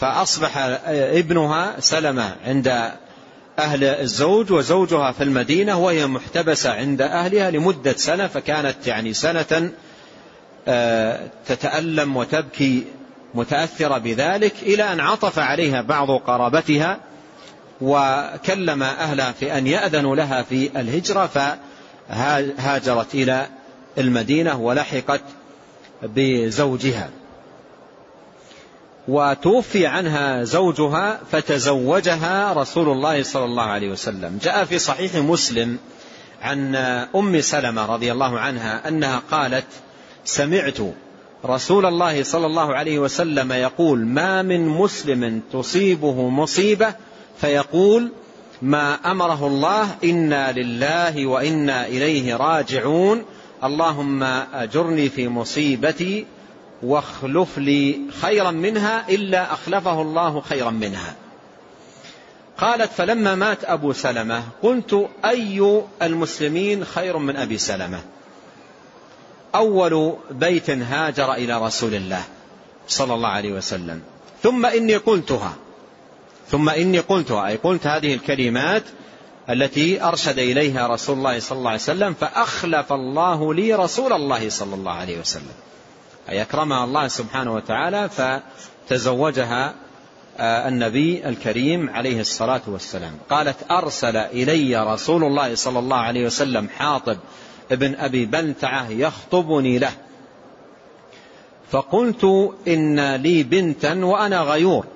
[0.00, 2.90] فأصبح ابنها سلمة عند
[3.60, 9.70] أهل الزوج وزوجها في المدينة وهي محتبسة عند أهلها لمدة سنة فكانت يعني سنة
[10.68, 12.84] آه، تتألم وتبكي
[13.34, 16.98] متأثرة بذلك إلى أن عطف عليها بعض قرابتها
[17.80, 21.56] وكلم أهلها في أن يأذنوا لها في الهجرة
[22.08, 23.46] فهاجرت إلى
[23.98, 25.22] المدينة ولحقت
[26.02, 27.10] بزوجها.
[29.10, 34.38] وتوفي عنها زوجها فتزوجها رسول الله صلى الله عليه وسلم.
[34.42, 35.78] جاء في صحيح مسلم
[36.42, 36.74] عن
[37.14, 39.66] أم سلمة رضي الله عنها أنها قالت
[40.24, 40.78] سمعت
[41.44, 46.94] رسول الله صلى الله عليه وسلم يقول ما من مسلم تصيبه مصيبة
[47.40, 48.12] فيقول
[48.62, 53.24] ما أمره الله إنا لله وإنا إليه راجعون
[53.64, 54.22] اللهم
[54.54, 56.26] أجرني في مصيبتي
[56.82, 61.14] واخلف لي خيرا منها إلا أخلفه الله خيرا منها.
[62.58, 68.00] قالت فلما مات أبو سلمة قلت أي المسلمين خير من أبي سلمة؟
[69.54, 72.22] أول بيت هاجر إلى رسول الله
[72.88, 74.02] صلى الله عليه وسلم.
[74.42, 75.52] ثم إني قلتها.
[76.50, 77.46] ثم إني قلتها.
[77.46, 78.82] أي قلت هذه الكلمات
[79.50, 84.74] التي أرشد إليها رسول الله صلى الله عليه وسلم فأخلف الله لي رسول الله صلى
[84.74, 85.54] الله عليه وسلم.
[86.28, 88.08] أي أكرمها الله سبحانه وتعالى
[88.88, 89.74] فتزوجها
[90.38, 93.12] آه، النبي الكريم عليه الصلاة والسلام.
[93.30, 97.16] قالت أرسل إلي رسول الله صلى الله عليه وسلم حاطب
[97.72, 99.92] ابن أبي بلتعة يخطبني له.
[101.70, 104.86] فقلت إن لي بنتا وأنا غيور.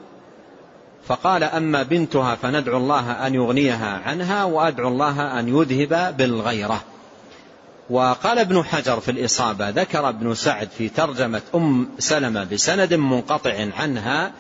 [1.07, 6.85] فقال أما بنتها فندعو الله أن يغنيها عنها وأدعو الله أن يذهب بالغيرة.
[7.91, 14.33] وقال ابن حجر في الإصابة ذكر ابن سعد في ترجمة أم سلمة بسند منقطع عنها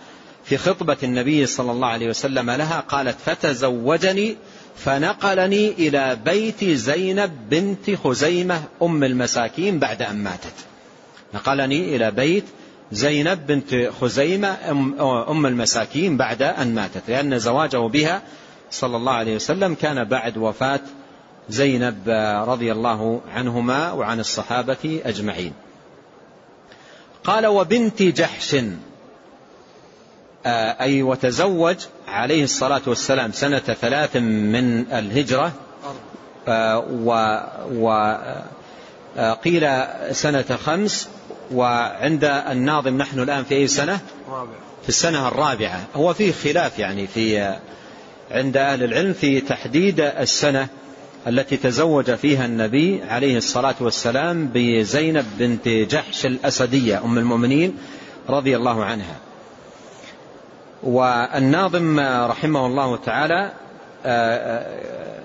[0.45, 4.37] في خطبة النبي صلى الله عليه وسلم لها قالت فتزوجني
[4.77, 10.55] فنقلني إلى بيت زينب بنت خزيمة أم المساكين بعد أن ماتت.
[11.35, 12.45] نقلني إلى بيت
[12.93, 14.57] زينب بنت خزيمة
[15.31, 18.23] أم المساكين بعد أن ماتت لأن زواجه بها
[18.71, 20.81] صلى الله عليه وسلم كان بعد وفاة
[21.49, 22.09] زينب
[22.49, 25.53] رضي الله عنهما وعن الصحابة أجمعين.
[27.25, 28.57] قال وبنت جحش.
[30.47, 31.77] آه، أي وتزوج
[32.09, 35.53] عليه الصلاة والسلام سنة ثلاث من الهجرة.
[36.49, 36.79] آه،
[39.17, 41.09] وقيل آه، سنة خمس
[41.53, 44.01] وعند الناظم نحن الآن في أي سنة؟
[44.83, 45.85] في السنة الرابعة.
[45.95, 47.57] هو فيه خلاف يعني في
[48.31, 50.69] عند أهل العلم في تحديد السنة.
[51.27, 57.79] التي تزوج فيها النبي عليه الصلاة والسلام بزينب بنت جحش الأسدية أم المؤمنين
[58.29, 59.17] رضي الله عنها.
[60.83, 63.53] والناظم رحمه الله تعالى
[64.07, 65.25] آه، آه،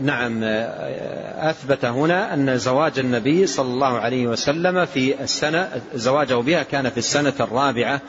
[0.00, 6.62] نعم آه، أثبت هنا أن زواج النبي صلى الله عليه وسلم في السنة زواجه بها
[6.62, 8.00] كان في السنة الرابعة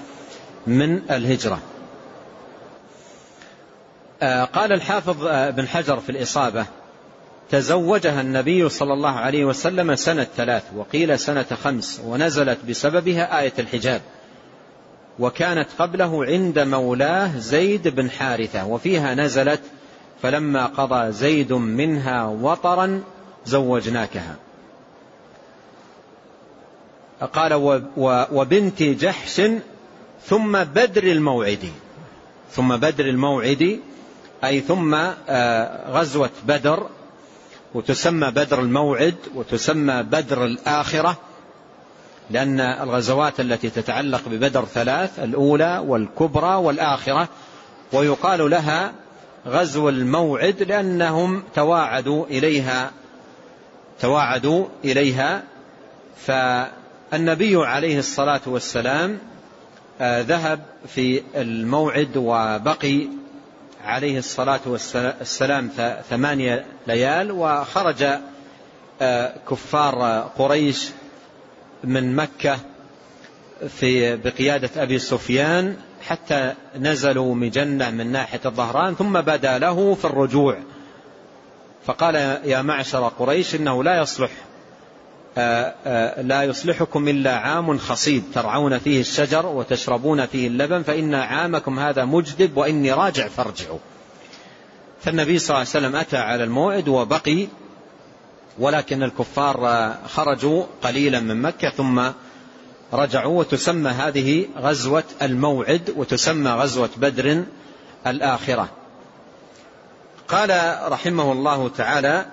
[0.68, 1.60] من الهجرة.
[4.24, 6.66] قال الحافظ بن حجر في الإصابة
[7.50, 14.02] تزوجها النبي صلى الله عليه وسلم سنة ثلاث وقيل سنة خمس ونزلت بسببها آية الحجاب.
[15.20, 19.62] وكانت قبله عند مولاه زيد بن حارثة وفيها نزلت
[20.22, 23.04] فلما قضى زيد منها وطرا
[23.46, 24.36] زوجناكها.
[27.34, 27.82] قال
[28.32, 29.42] وبنت جحش
[30.26, 31.72] ثم بدر الموعد
[32.52, 33.80] ثم بدر الموعد
[34.44, 34.96] أي ثم
[35.30, 36.90] آه، غزوة بدر
[37.74, 41.18] وتسمى بدر الموعد وتسمى بدر الآخرة
[42.30, 47.30] لأن الغزوات التي تتعلق ببدر ثلاث الأولى والكبرى والآخرة
[47.94, 48.94] ويقال لها
[49.48, 52.92] غزو الموعد لأنهم تواعدوا إليها
[54.00, 55.44] تواعدوا إليها.
[56.18, 59.20] فالنبي عليه الصلاة والسلام
[60.02, 63.08] آه، ذهب في الموعد وبقي
[63.86, 65.70] عليه الصلاة والسلام
[66.10, 68.06] ثمانية ليال وخرج
[69.02, 70.90] آه، كفار قريش
[71.84, 72.60] من مكة
[73.70, 75.78] في بقيادة أبي سفيان
[76.08, 80.58] حتى نزلوا مجنة من ناحية الظهران ثم بدا له في الرجوع.
[81.86, 82.16] فقال
[82.46, 84.32] يا معشر قريش إنه لا يصلح
[86.22, 88.24] لا يصلحكم إلا عام خصيب.
[88.34, 93.80] ترعون فيه الشجر وتشربون فيه اللبن فإن عامكم هذا مجدب وإني راجع فارجعوا.
[95.02, 97.48] فالنبي صلى الله عليه وسلم أتى على الموعد وبقي
[98.60, 102.02] ولكن الكفار خرجوا قليلا من مكة ثم
[102.94, 103.40] رجعوا.
[103.40, 107.44] وتسمى هذه غزوة الموعد وتسمى غزوة بدر
[108.08, 108.70] الآخرة.
[110.28, 112.26] قال رحمه الله تعالى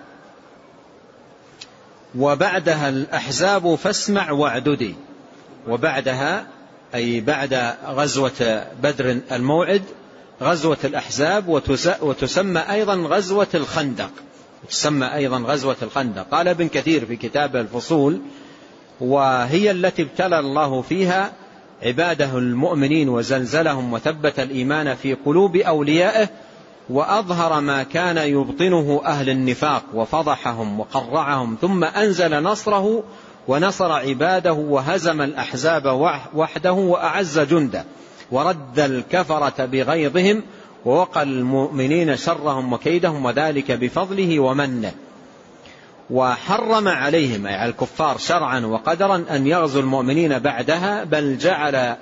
[2.19, 4.95] وبعدها الأحزاب فاسمع واعددي.
[5.69, 6.47] وبعدها
[6.95, 9.83] أي بعد غزوة بدر الموعد
[10.43, 11.49] غزوة الأحزاب
[12.03, 14.11] وتسمى أيضا غزوة الخندق.
[14.69, 16.27] تسمى أيضا غزوة الخندق.
[16.31, 18.21] قال ابن كثير في كتاب الفصول
[19.01, 21.33] وهي التي ابتلى الله فيها
[21.83, 26.29] عباده المؤمنين وزلزلهم وثبت الإيمان في قلوب أوليائه
[26.91, 33.03] وأظهر ما كان يبطنه أهل النفاق وفضحهم وقرعهم ثم أنزل نصره
[33.49, 35.85] ونصر عباده وهزم الأحزاب
[36.35, 37.85] وحده وأعز جنده
[38.31, 40.43] ورد الكفرة بغيظهم
[40.85, 44.93] ووقى المؤمنين شرهم وكيدهم وذلك بفضله ومنه.
[46.11, 51.97] وحرم عليهم أي على الكفار شرعا وقدرا أن يغزوا المؤمنين بعدها بل جعل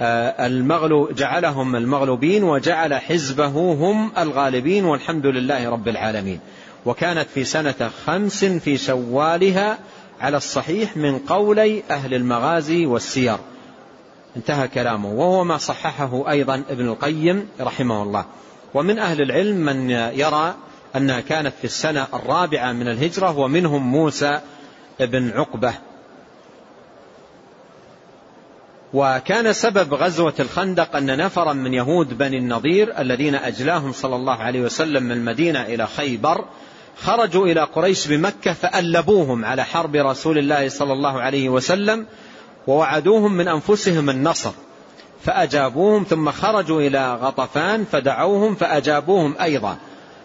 [0.00, 6.40] المغلو جعلهم المغلوبين وجعل حزبه هم الغالبين والحمد لله رب العالمين.
[6.86, 9.78] وكانت في سنة خمس في شوالها
[10.20, 13.36] على الصحيح من قولي أهل المغازي والسير.
[14.36, 15.12] انتهى كلامه.
[15.12, 18.24] وهو ما صححه أيضا ابن القيم رحمه الله.
[18.74, 20.54] ومن أهل العلم من يرى
[20.96, 24.40] أنها كانت في السنة الرابعة من الهجرة ومنهم موسى
[25.00, 25.74] بن عقبة.
[28.94, 34.60] وكان سبب غزوة الخندق أن نفرا من يهود بني النضير الذين أجلاهم صلى الله عليه
[34.60, 36.44] وسلم من المدينة إلى خيبر
[37.02, 42.06] خرجوا إلى قريش بمكة فألبوهم على حرب رسول الله صلى الله عليه وسلم
[42.66, 44.52] ووعدوهم من أنفسهم النصر
[45.24, 49.76] فأجابوهم ثم خرجوا إلى غطفان فدعوهم فأجابوهم أيضا.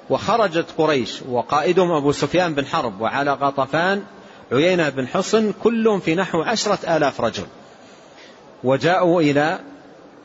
[0.09, 4.03] وخرجت قريش وقائدهم أبو سفيان بن حرب وعلى غطفان
[4.51, 7.45] عيينة بن حصن كلهم في نحو عشرة آلاف رجل.
[8.63, 9.59] وجاءوا إلى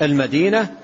[0.03, 0.74] المدينة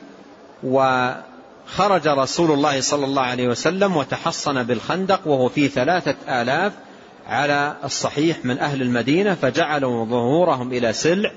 [0.63, 6.73] وخرج رسول الله صلى الله عليه وسلم وتحصن بالخندق وهو في ثلاثة آلاف
[7.29, 11.31] على الصحيح من أهل المدينة فجعلوا ظهورهم إلى سلع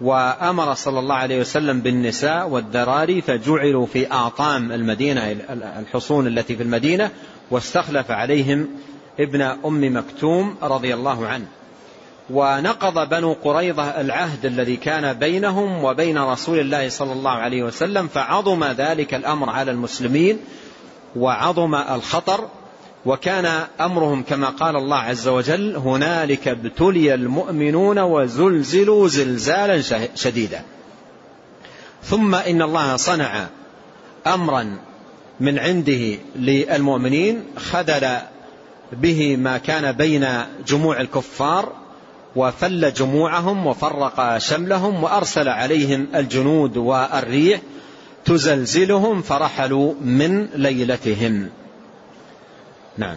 [0.00, 5.36] وأمر صلى الله عليه وسلم بالنساء والذراري فجعلوا في أعطام المدينة
[5.78, 7.10] الحصون التي في المدينة
[7.50, 8.68] واستخلف عليهم
[9.20, 11.46] ابن أم مكتوم رضي الله عنه.
[12.30, 18.64] ونقض بنو قريظة العهد الذي كان بينهم وبين رسول الله صلى الله عليه وسلم فعظم
[18.64, 20.38] ذلك الأمر على المسلمين
[21.16, 22.48] وعظم الخطر
[23.06, 29.82] وكان أمرهم كما قال الله عز وجل هنالك ابتلي المؤمنون وزلزلوا زلزالا
[30.14, 30.62] شديدا.
[32.02, 33.46] ثم إن الله صنع
[34.26, 34.78] أمرا
[35.40, 38.18] من عنده للمؤمنين خذل
[38.92, 40.28] به ما كان بين
[40.66, 41.72] جموع الكفار
[42.36, 47.60] وفل جموعهم وفرق شملهم وأرسل عليهم الجنود والريح
[48.24, 51.48] تزلزلهم فرحلوا من ليلتهم.
[52.98, 53.16] نعم.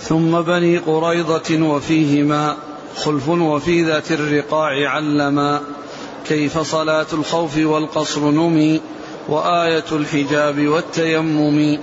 [0.00, 2.56] ثم بني قريضة وفيهما
[2.96, 5.60] خلف وفي ذات الرقاع علما
[6.26, 8.80] كيف صلاة الخوف والقصر نمي
[9.28, 11.78] وآية الحجاب والتيمم.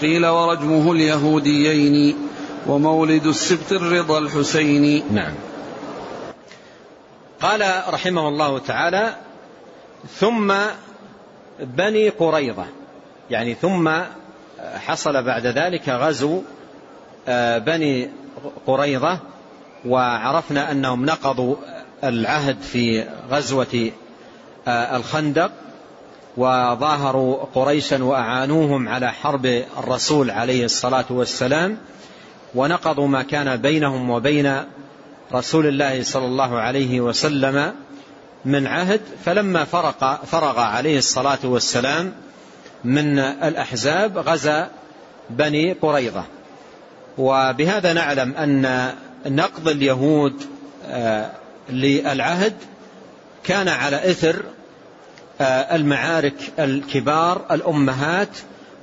[0.00, 2.27] قيل ورجمه اليهوديين.
[2.66, 5.34] ومولد السبت الرضا الحسيني نعم.
[7.40, 9.14] قال رحمه الله تعالى
[10.18, 10.54] ثم
[11.60, 12.64] بني قريظة.
[13.30, 13.90] يعني ثم
[14.86, 16.42] حصل بعد ذلك غزو
[17.28, 18.10] آه، بني
[18.66, 19.18] قريظة
[19.86, 21.56] وعرفنا أنهم نقضوا
[22.04, 23.90] العهد في غزوة
[24.68, 25.50] آه، الخندق
[26.36, 29.46] وظاهروا قريشا وأعانوهم على حرب
[29.78, 31.78] الرسول عليه الصلاة والسلام.
[32.54, 34.64] ونقضوا ما كان بينهم وبين
[35.32, 37.74] رسول الله صلى الله عليه وسلم
[38.44, 42.12] من عهد فلما فرق فرغ عليه الصلاة والسلام
[42.84, 44.70] من الأحزاب غزا
[45.30, 46.24] بني قريظة.
[47.18, 48.92] وبهذا نعلم أن
[49.26, 50.42] نقض اليهود
[50.86, 51.30] آه،
[51.70, 52.54] للعهد
[53.44, 54.42] كان على إثر
[55.40, 58.28] آه، المعارك الكبار الأمهات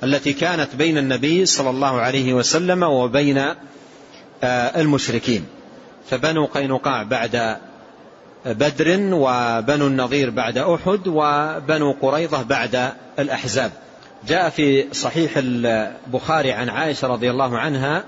[0.04, 3.38] التي كانت بين النبي صلى الله عليه وسلم وبين
[4.44, 5.44] آه، المشركين.
[6.10, 7.56] فبنو قينقاع بعد
[8.46, 13.70] بدر وبنو النظير بعد أحد وبنو قريظة بعد الأحزاب.
[14.28, 18.04] جاء في صحيح البخاري عن عائشة رضي الله عنها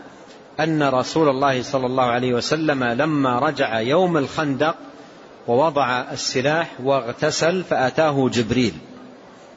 [0.60, 4.74] أن رسول الله صلى الله عليه وسلم لما رجع يوم الخندق
[5.46, 8.74] ووضع السلاح واغتسل فأتاه جبريل.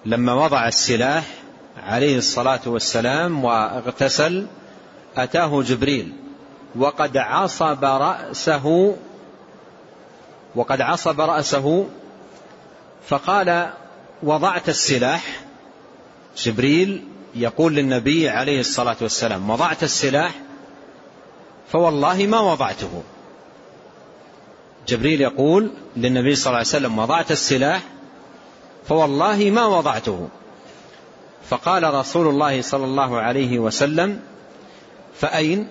[0.06, 1.41] لما وضع السلاح
[1.78, 4.48] عليه الصلاة والسلام واغتسل
[5.18, 6.14] أتاه جبريل
[6.76, 8.96] وقد عصب رأسه
[10.56, 11.88] وقد عصب رأسه
[13.08, 13.70] فقال
[14.24, 15.42] وضعت السلاح؟
[16.38, 20.32] جبريل يقول للنبي عليه الصلاة والسلام وضعت السلاح؟
[21.72, 23.04] فوالله ما وضعته.
[24.88, 27.82] جبريل يقول للنبي صلى الله عليه وسلم وضعت السلاح؟
[28.88, 30.30] فوالله ما وضعته.
[31.50, 34.20] فقال رسول الله صلى الله عليه وسلم
[35.16, 35.68] فأين؟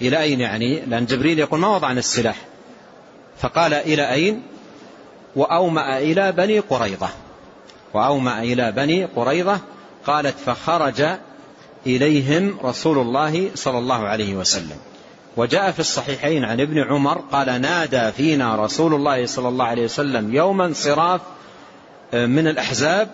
[0.00, 2.36] إلى أين يعني؟ لأن جبريل يقول ما وضعنا السلاح.
[3.38, 4.42] فقال إلى أين؟
[5.36, 7.08] وأومأ إلى بني قريظة.
[7.94, 9.60] وأومأ إلى بني قريظة
[10.06, 11.04] قالت فخرج
[11.86, 14.76] إليهم رسول الله صلى الله عليه وسلم.
[15.36, 20.34] وجاء في الصحيحين عن ابن عمر قال نادى فينا رسول الله صلى الله عليه وسلم
[20.34, 21.20] يوم انصراف
[22.14, 23.08] آه، من الأحزاب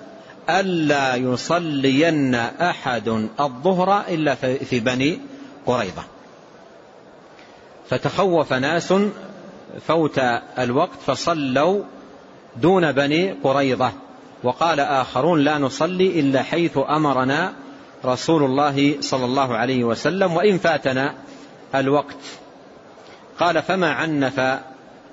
[0.51, 3.09] ألا يصلين أحد
[3.41, 5.21] الظهر إلا في بني
[5.67, 6.03] قريظة.
[7.91, 8.95] فتخوف ناس
[9.87, 10.19] فوت
[10.59, 11.83] الوقت فصلوا
[12.57, 13.93] دون بني قريظة.
[14.43, 17.53] وقال آخرون لا نصلي إلا حيث أمرنا
[18.05, 21.15] رسول الله صلى الله عليه وسلم وإن فاتنا
[21.75, 22.17] الوقت.
[23.41, 24.61] قال فما عنف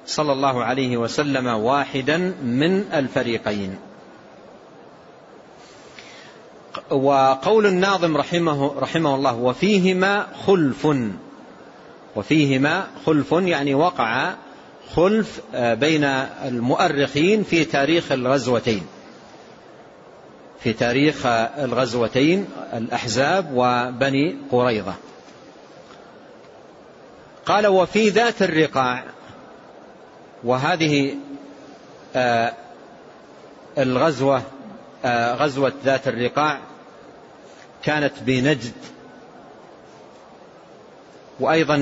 [0.05, 3.77] صلى الله عليه وسلم واحدا من الفريقين.
[6.91, 10.88] وقول الناظم رحمه, رحمه الله وفيهما خلف.
[12.15, 14.33] وفيهما خلف يعني وقع
[14.95, 16.03] خلف بين
[16.45, 18.83] المؤرخين في تاريخ الغزوتين.
[20.59, 24.93] في تاريخ الغزوتين الأحزاب وبني قريظة.
[27.45, 29.03] قال وفي ذات الرقاع.
[30.43, 31.15] وهذه
[32.15, 32.53] آه،
[33.77, 34.41] الغزوة
[35.05, 36.59] آه، غزوة ذات الرقاع
[37.86, 38.71] كانت بنجد.
[41.39, 41.75] وأيضا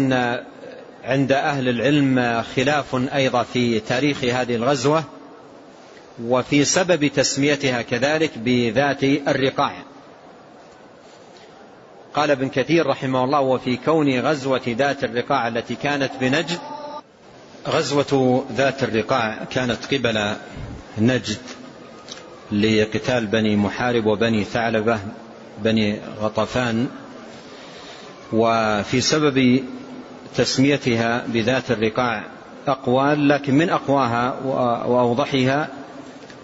[1.03, 5.03] عند أهل العلم خلاف أيضا في تاريخ هذه الغزوة
[6.23, 9.73] وفي سبب تسميتها كذلك بذات الرقاع.
[12.13, 16.59] قال ابن كثير رحمه الله وفي كون غزوة ذات الرقاع التي كانت بنجد
[17.67, 20.35] غزوة ذات الرقاع كانت قبل
[20.97, 21.37] نجد
[22.51, 24.99] لقتال بني محارب وبني ثعلبة
[25.63, 26.87] بني غطفان
[28.33, 29.63] وفي سبب
[30.35, 32.23] تسميتها بذات الرقاع
[32.67, 34.39] أقوال لكن من أقواها
[34.85, 35.67] وأوضحها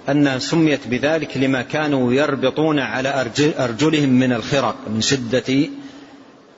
[0.10, 3.26] أنها سميت بذلك لما كانوا يربطون على
[3.60, 5.68] أرجلهم من الخرق من شدة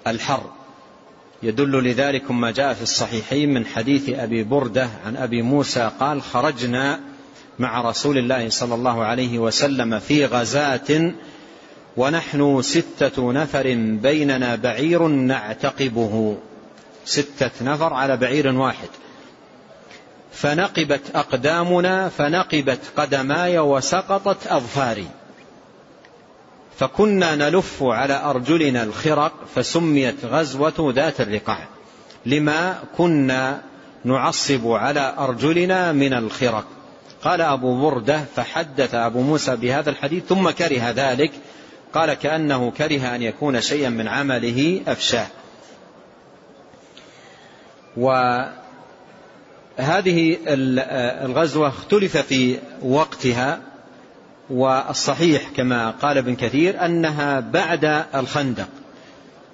[0.07, 0.43] الحر.
[1.43, 6.99] يدل لذلك ما جاء في الصحيحين من حديث أبي بردة عن أبي موسى قال خرجنا
[7.59, 11.13] مع رسول الله صلى الله عليه وسلم في غزاة
[11.97, 13.63] ونحن ستة نفر
[14.01, 16.37] بيننا بعير نعتقبه.
[17.05, 18.89] ستة نفر على بعير واحد.
[20.33, 25.07] فنقبت أقدامنا فنقبت قدماي وسقطت أظفاري.
[26.79, 31.67] فكنا نلف على أرجلنا الخرق فسميت غزوة ذات الرقاع.
[32.25, 33.61] لما كنا
[34.05, 36.65] نعصب على أرجلنا من الخرق.
[37.23, 41.31] قال أبو بردة فحدث أبو موسى بهذا الحديث ثم كره ذلك
[41.93, 45.27] قال كأنه كره أن يكون شيئا من عمله أفشاه.
[49.77, 50.37] هذه
[51.25, 53.59] الغزوة اختلف في وقتها
[54.49, 58.67] والصحيح كما قال ابن كثير أنها بعد الخندق.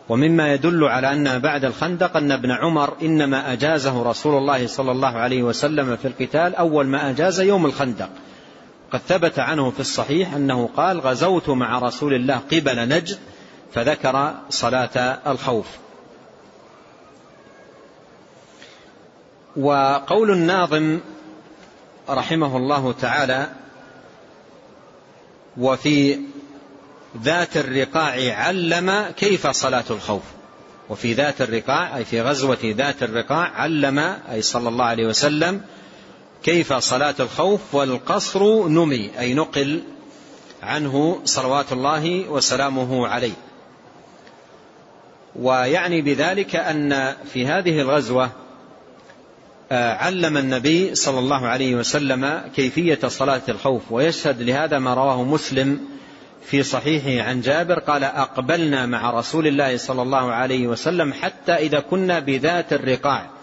[0.09, 5.17] ومما يدل على أنها بعد الخندق أن ابن عمر إنما أجازه رسول الله صلى الله
[5.17, 8.09] عليه وسلم في القتال أول ما أجاز يوم الخندق.
[8.91, 13.19] قد ثبت عنه في الصحيح أنه قال غزوت مع رسول الله قبل نجد
[13.73, 15.67] فذكر صلاة الخوف.
[19.55, 20.99] وقول الناظم
[22.09, 23.49] رحمه الله تعالى
[25.57, 26.19] وفي
[27.21, 30.23] ذات الرقاع علم كيف صلاة الخوف.
[30.89, 33.99] وفي ذات الرقاع أي في غزوة ذات الرقاع علم
[34.31, 35.61] أي صلى الله عليه وسلم
[36.47, 39.83] كيف صلاة الخوف والقصر نمي أي نقل
[40.63, 43.33] عنه صلوات الله وسلامه عليه.
[45.35, 48.29] ويعني بذلك أن في هذه الغزوة
[49.71, 55.79] آه، علم النبي صلى الله عليه وسلم كيفية صلاة الخوف ويشهد لهذا ما رواه مسلم
[56.45, 61.79] في صحيحه عن جابر قال أقبلنا مع رسول الله صلى الله عليه وسلم حتى إذا
[61.79, 63.36] كنا بذات الرقاع.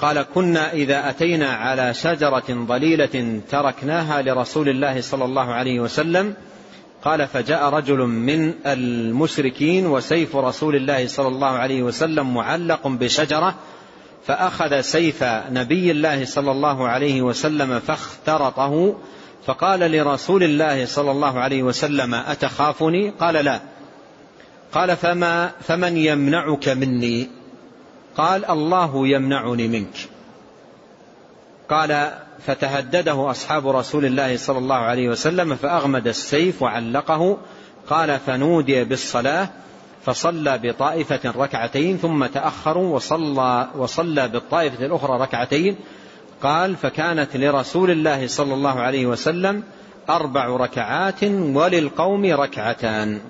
[0.00, 6.34] قال كنا إذا أتينا على شجرة ضليلة تركناها لرسول الله صلى الله عليه وسلم.
[7.04, 13.54] قال فجاء رجل من المشركين وسيف رسول الله صلى الله عليه وسلم معلق بشجرة
[14.26, 18.96] فأخذ سيف نبي الله صلى الله عليه وسلم فاخترطه
[19.46, 23.60] فقال لرسول الله صلى الله عليه وسلم أتخافني؟ قال لا.
[24.72, 27.28] قال فما فمن يمنعك مني؟
[28.16, 30.08] قال الله يمنعني منك.
[31.70, 32.12] قال
[32.46, 37.38] فتهدده أصحاب رسول الله صلى الله عليه وسلم فأغمد السيف وعلقه.
[37.90, 39.48] قال فنودي بالصلاة
[40.04, 45.76] فصلى بطائفة ركعتين ثم تأخروا وصلى, وصلى بالطائفة الأخرى ركعتين.
[46.42, 49.62] قال فكانت لرسول الله صلى الله عليه وسلم
[50.10, 53.20] أربع ركعات وللقوم ركعتان.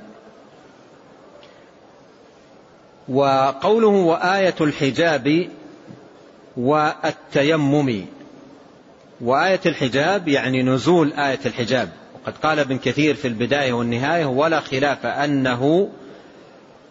[3.09, 5.48] وقوله وآية الحجاب
[6.57, 8.04] والتيمم.
[9.20, 11.88] وآية الحجاب يعني نزول آية الحجاب.
[12.14, 15.88] وقد قال ابن كثير في البداية والنهاية ولا خلاف أنه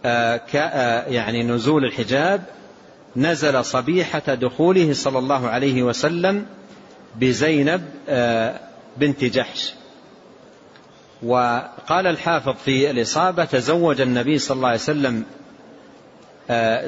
[0.05, 2.43] آه، آه، يعني نزول الحجاب
[3.15, 6.45] نزل صبيحة دخوله صلى الله عليه وسلم
[7.15, 8.59] بزينب آه،
[8.97, 9.73] بنت جحش.
[11.23, 15.25] وقال الحافظ في الإصابة تزوج النبي صلى الله عليه وسلم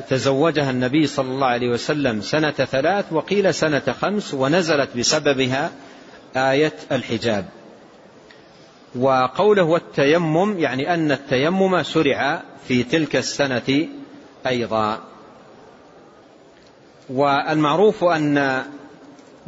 [0.10, 5.72] تزوجها النبي صلى الله عليه وسلم سنة ثلاث وقيل سنة خمس ونزلت بسببها
[6.36, 7.45] آية الحجاب.
[8.95, 13.88] وقوله والتيمم يعني أن التيمم شرع في تلك السنة
[14.47, 14.99] أيضا.
[17.10, 18.64] والمعروف أن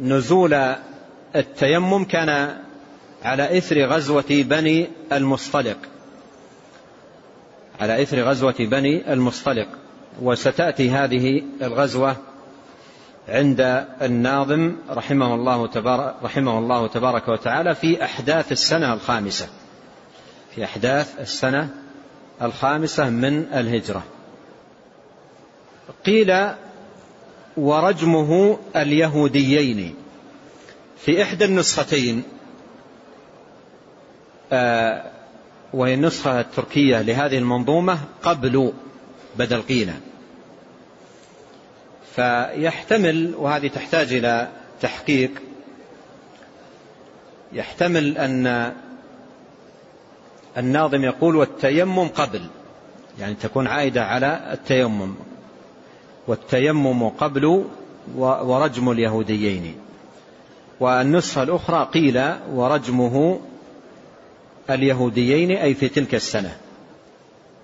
[0.00, 0.74] نزول
[1.36, 2.56] التيمم كان
[3.22, 5.76] على إثر غزوة بني المصطلق.
[7.80, 9.68] على إثر غزوة بني المصطلق.
[10.20, 12.16] وستأتي هذه الغزوة
[13.28, 19.48] عند الناظم رحمه الله تبارك, رحمه الله تبارك وتعالى في أحداث السنة الخامسة.
[20.54, 21.68] في أحداث السنة
[22.42, 24.02] الخامسة من الهجرة.
[26.06, 26.48] قيل
[27.56, 29.94] ورجمه اليهوديين.
[30.98, 32.22] في إحدى النسختين
[34.52, 35.02] آه،
[35.72, 38.72] وهي النسخة التركية لهذه المنظومة قبل
[39.38, 39.92] بدل قيل
[42.16, 44.48] فيحتمل وهذه تحتاج إلى
[44.80, 45.30] تحقيق
[47.52, 48.72] يحتمل أن
[50.58, 52.42] الناظم يقول والتيمم قبل
[53.20, 55.14] يعني تكون عائدة على التيمم
[56.26, 57.64] والتيمم قبل
[58.16, 59.74] ورجم اليهوديين.
[60.80, 63.40] والنسخة الأخرى قيل ورجمه
[64.70, 66.56] اليهوديين أي في تلك السنة.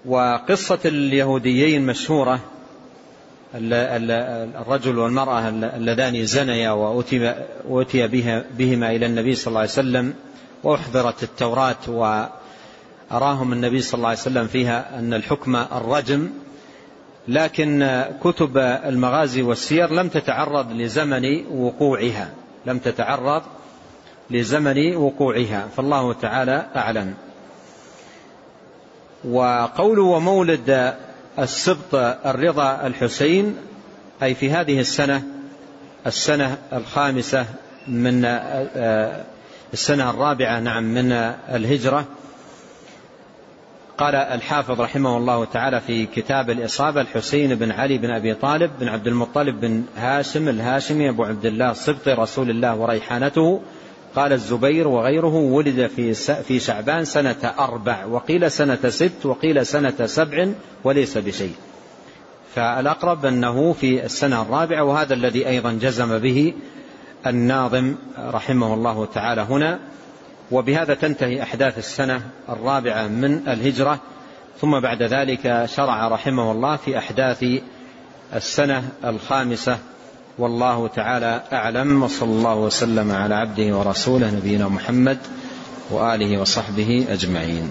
[0.07, 2.41] وقصة اليهوديين مشهورة
[3.57, 6.71] الرجل والمرأة اللذان زنيا
[7.69, 8.07] وأتي
[8.59, 10.15] بهما إلى النبي صلى الله عليه وسلم
[10.65, 11.77] وأحضرت التوراة
[13.11, 16.31] وأراهم النبي صلى الله عليه وسلم فيها أن الحكم الرجم.
[17.29, 22.31] لكن كتب المغازي والسير لم تتعرض لزمن وقوعها
[22.67, 23.43] لم تتعرض
[24.31, 25.69] لزمن وقوعها.
[25.77, 27.15] فالله تعالى أعلم.
[29.25, 30.95] وقول ومولد
[31.39, 31.95] السبط
[32.27, 33.57] الرضا الحسين
[34.23, 35.23] أي في هذه السنة
[36.07, 37.47] السنة الخامسة
[37.89, 38.25] من
[39.73, 41.13] السنة الرابعة نعم من
[41.53, 42.05] الهجرة.
[43.99, 48.89] قال الحافظ رحمه الله تعالى في كتاب الإصابة الحسين بن علي بن أبي طالب بن
[48.89, 53.63] عبد المطلب بن هاشم الهاشمي أبو عبد الله صبط رسول الله وريحانته.
[54.17, 60.49] قال الزبير وغيره ولد في في شعبان سنة أربع وقيل سنة ست وقيل سنة سبع
[60.85, 61.55] وليس بشيء.
[62.55, 66.55] فالأقرب أنه في السنة الرابعة وهذا الذي أيضا جزم به
[67.27, 69.79] الناظم رحمه الله تعالى هنا.
[70.51, 74.01] وبهذا تنتهي أحداث السنة الرابعة من الهجرة.
[74.61, 77.45] ثم بعد ذلك شرع رحمه الله في أحداث
[78.35, 79.79] السنة الخامسة
[80.39, 85.19] والله تعالى أعلم وصلى الله وسلم على عبده ورسوله نبينا محمد
[85.91, 87.71] وآله وصحبه أجمعين.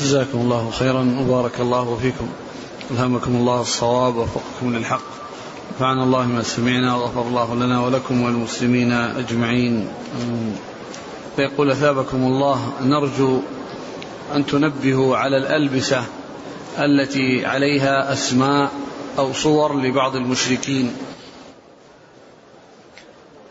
[0.00, 2.28] جزاكم الله خيرا وبارك الله فيكم.
[2.90, 5.02] ألهمكم الله الصواب ووفقكم للحق.
[5.76, 9.88] نفعنا الله ما سمعنا وغفر الله لنا ولكم والمسلمين أجمعين.
[11.36, 13.40] فيقول أثابكم الله نرجو
[14.34, 16.04] أن تنبهوا على الألبسة
[16.78, 18.70] التي عليها أسماء
[19.18, 20.92] أو صور لبعض المشركين.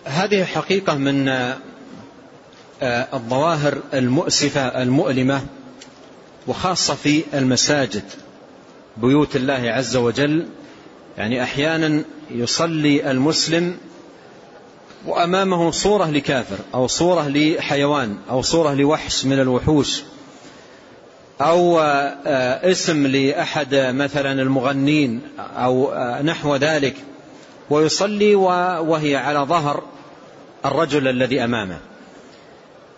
[0.05, 1.57] هذه حقيقة من آه،
[3.13, 5.41] الظواهر المؤسفة المؤلمة
[6.47, 8.03] وخاصة في المساجد
[8.97, 10.47] بيوت الله عز وجل.
[11.17, 13.77] يعني أحيانا يصلي المسلم
[15.05, 20.01] وأمامه صورة لكافر أو صورة لحيوان أو صورة لوحش من الوحوش
[21.41, 26.95] أو آه، اسم لأحد مثلا المغنين أو آه، نحو ذلك.
[27.71, 29.83] ويصلي وهي على ظهر
[30.65, 31.77] الرجل الذي أمامه.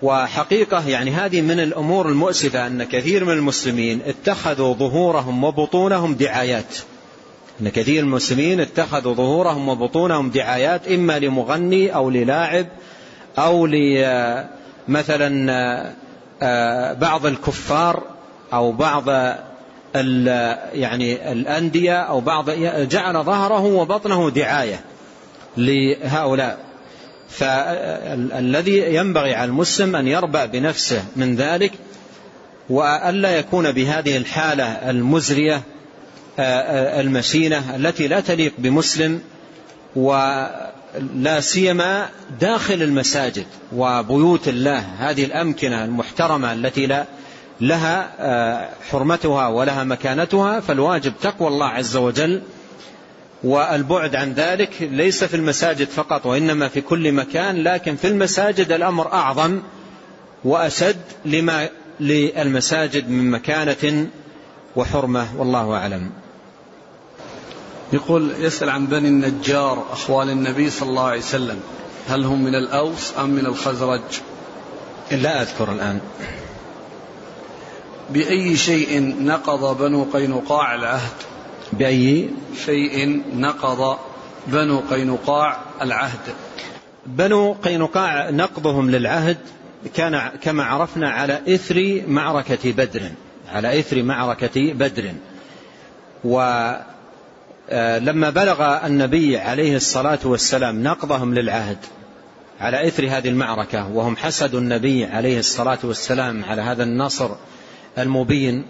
[0.02, 6.78] وحقيقة يعني هذه من الأمور المؤسفة أن كثير من المسلمين اتخذوا ظهورهم وبطونهم دعايات.
[7.62, 12.68] أن كثير من المسلمين اتخذوا ظهورهم وبطونهم دعايات إما لمغني أو للاعب
[13.38, 13.68] أو
[14.88, 15.52] مثلا
[16.42, 18.04] آه، بعض الكفار
[18.54, 19.10] أو بعض
[20.74, 22.50] يعني الأندية أو بعض
[22.89, 24.82] جعل ظهره وبطنه دعاية
[25.58, 26.60] لهؤلاء.
[27.30, 31.72] فالذي ينبغي على المسلم أن يربأ بنفسه من ذلك
[32.70, 35.62] وألا يكون بهذه الحالة المزرية
[36.39, 39.22] المشينة التي لا تليق بمسلم
[39.96, 42.10] ولا سيما
[42.41, 47.06] داخل المساجد وبيوت الله هذه الأمكنة المحترمة التي لا
[47.64, 52.41] لها حرمتها ولها مكانتها فالواجب تقوى الله عز وجل
[53.43, 59.14] والبعد عن ذلك ليس في المساجد فقط وإنما في كل مكان لكن في المساجد الأمر
[59.14, 59.59] أعظم
[60.43, 64.07] وأشد لما للمساجد من مكانة
[64.76, 66.09] وحرمة والله أعلم.
[67.93, 71.59] يقول يسأل عن بني النجار أخوال النبي صلى الله عليه وسلم
[72.09, 74.01] هل هم من الأوس أم من الخزرج؟
[75.11, 75.99] لا أذكر الآن.
[78.10, 81.14] بأي شيء نقض بنو قينقاع العهد.
[81.74, 82.30] بأي
[82.66, 83.97] شيء نقض
[84.47, 86.20] بنو قينقاع العهد.
[87.06, 89.38] بنو قينقاع نقضهم للعهد
[89.95, 93.01] كان كما عرفنا على إثر معركة بدر
[93.54, 95.12] على إثر معركة بدر.
[96.24, 96.84] ولما
[97.70, 101.78] آه، بلغ النبي عليه الصلاة والسلام نقضهم للعهد
[102.60, 107.30] على إثر هذه المعركة وهم حسدوا النبي عليه الصلاة والسلام على هذا النصر
[107.98, 108.66] المبين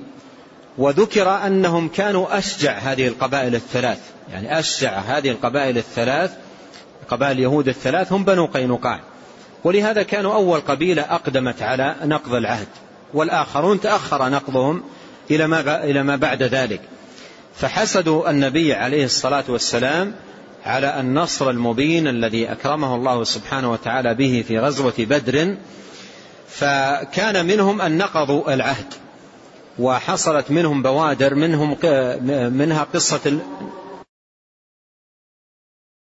[0.77, 3.99] وذكر أنهم كانوا أشجع هذه القبائل الثلاث.
[4.31, 6.31] يعني أشجع هذه القبائل الثلاث
[7.09, 8.99] قبائل اليهود الثلاث هم بنو قينقاع.
[9.63, 12.67] ولهذا كانوا أول قبيلة أقدمت على نقض العهد
[13.13, 14.83] والآخرون تأخر نقضهم
[15.31, 16.81] إلى ما, إلى ما بعد ذلك.
[17.55, 20.13] فحسدوا النبي عليه الصلاة والسلام
[20.65, 25.55] على النصر المبين الذي أكرمه الله سبحانه وتعالى به في غزوة بدر.
[26.49, 28.93] فكان منهم أن نقضوا العهد.
[29.79, 31.77] وحصلت منهم بوادر منهم
[32.57, 33.39] منها قصة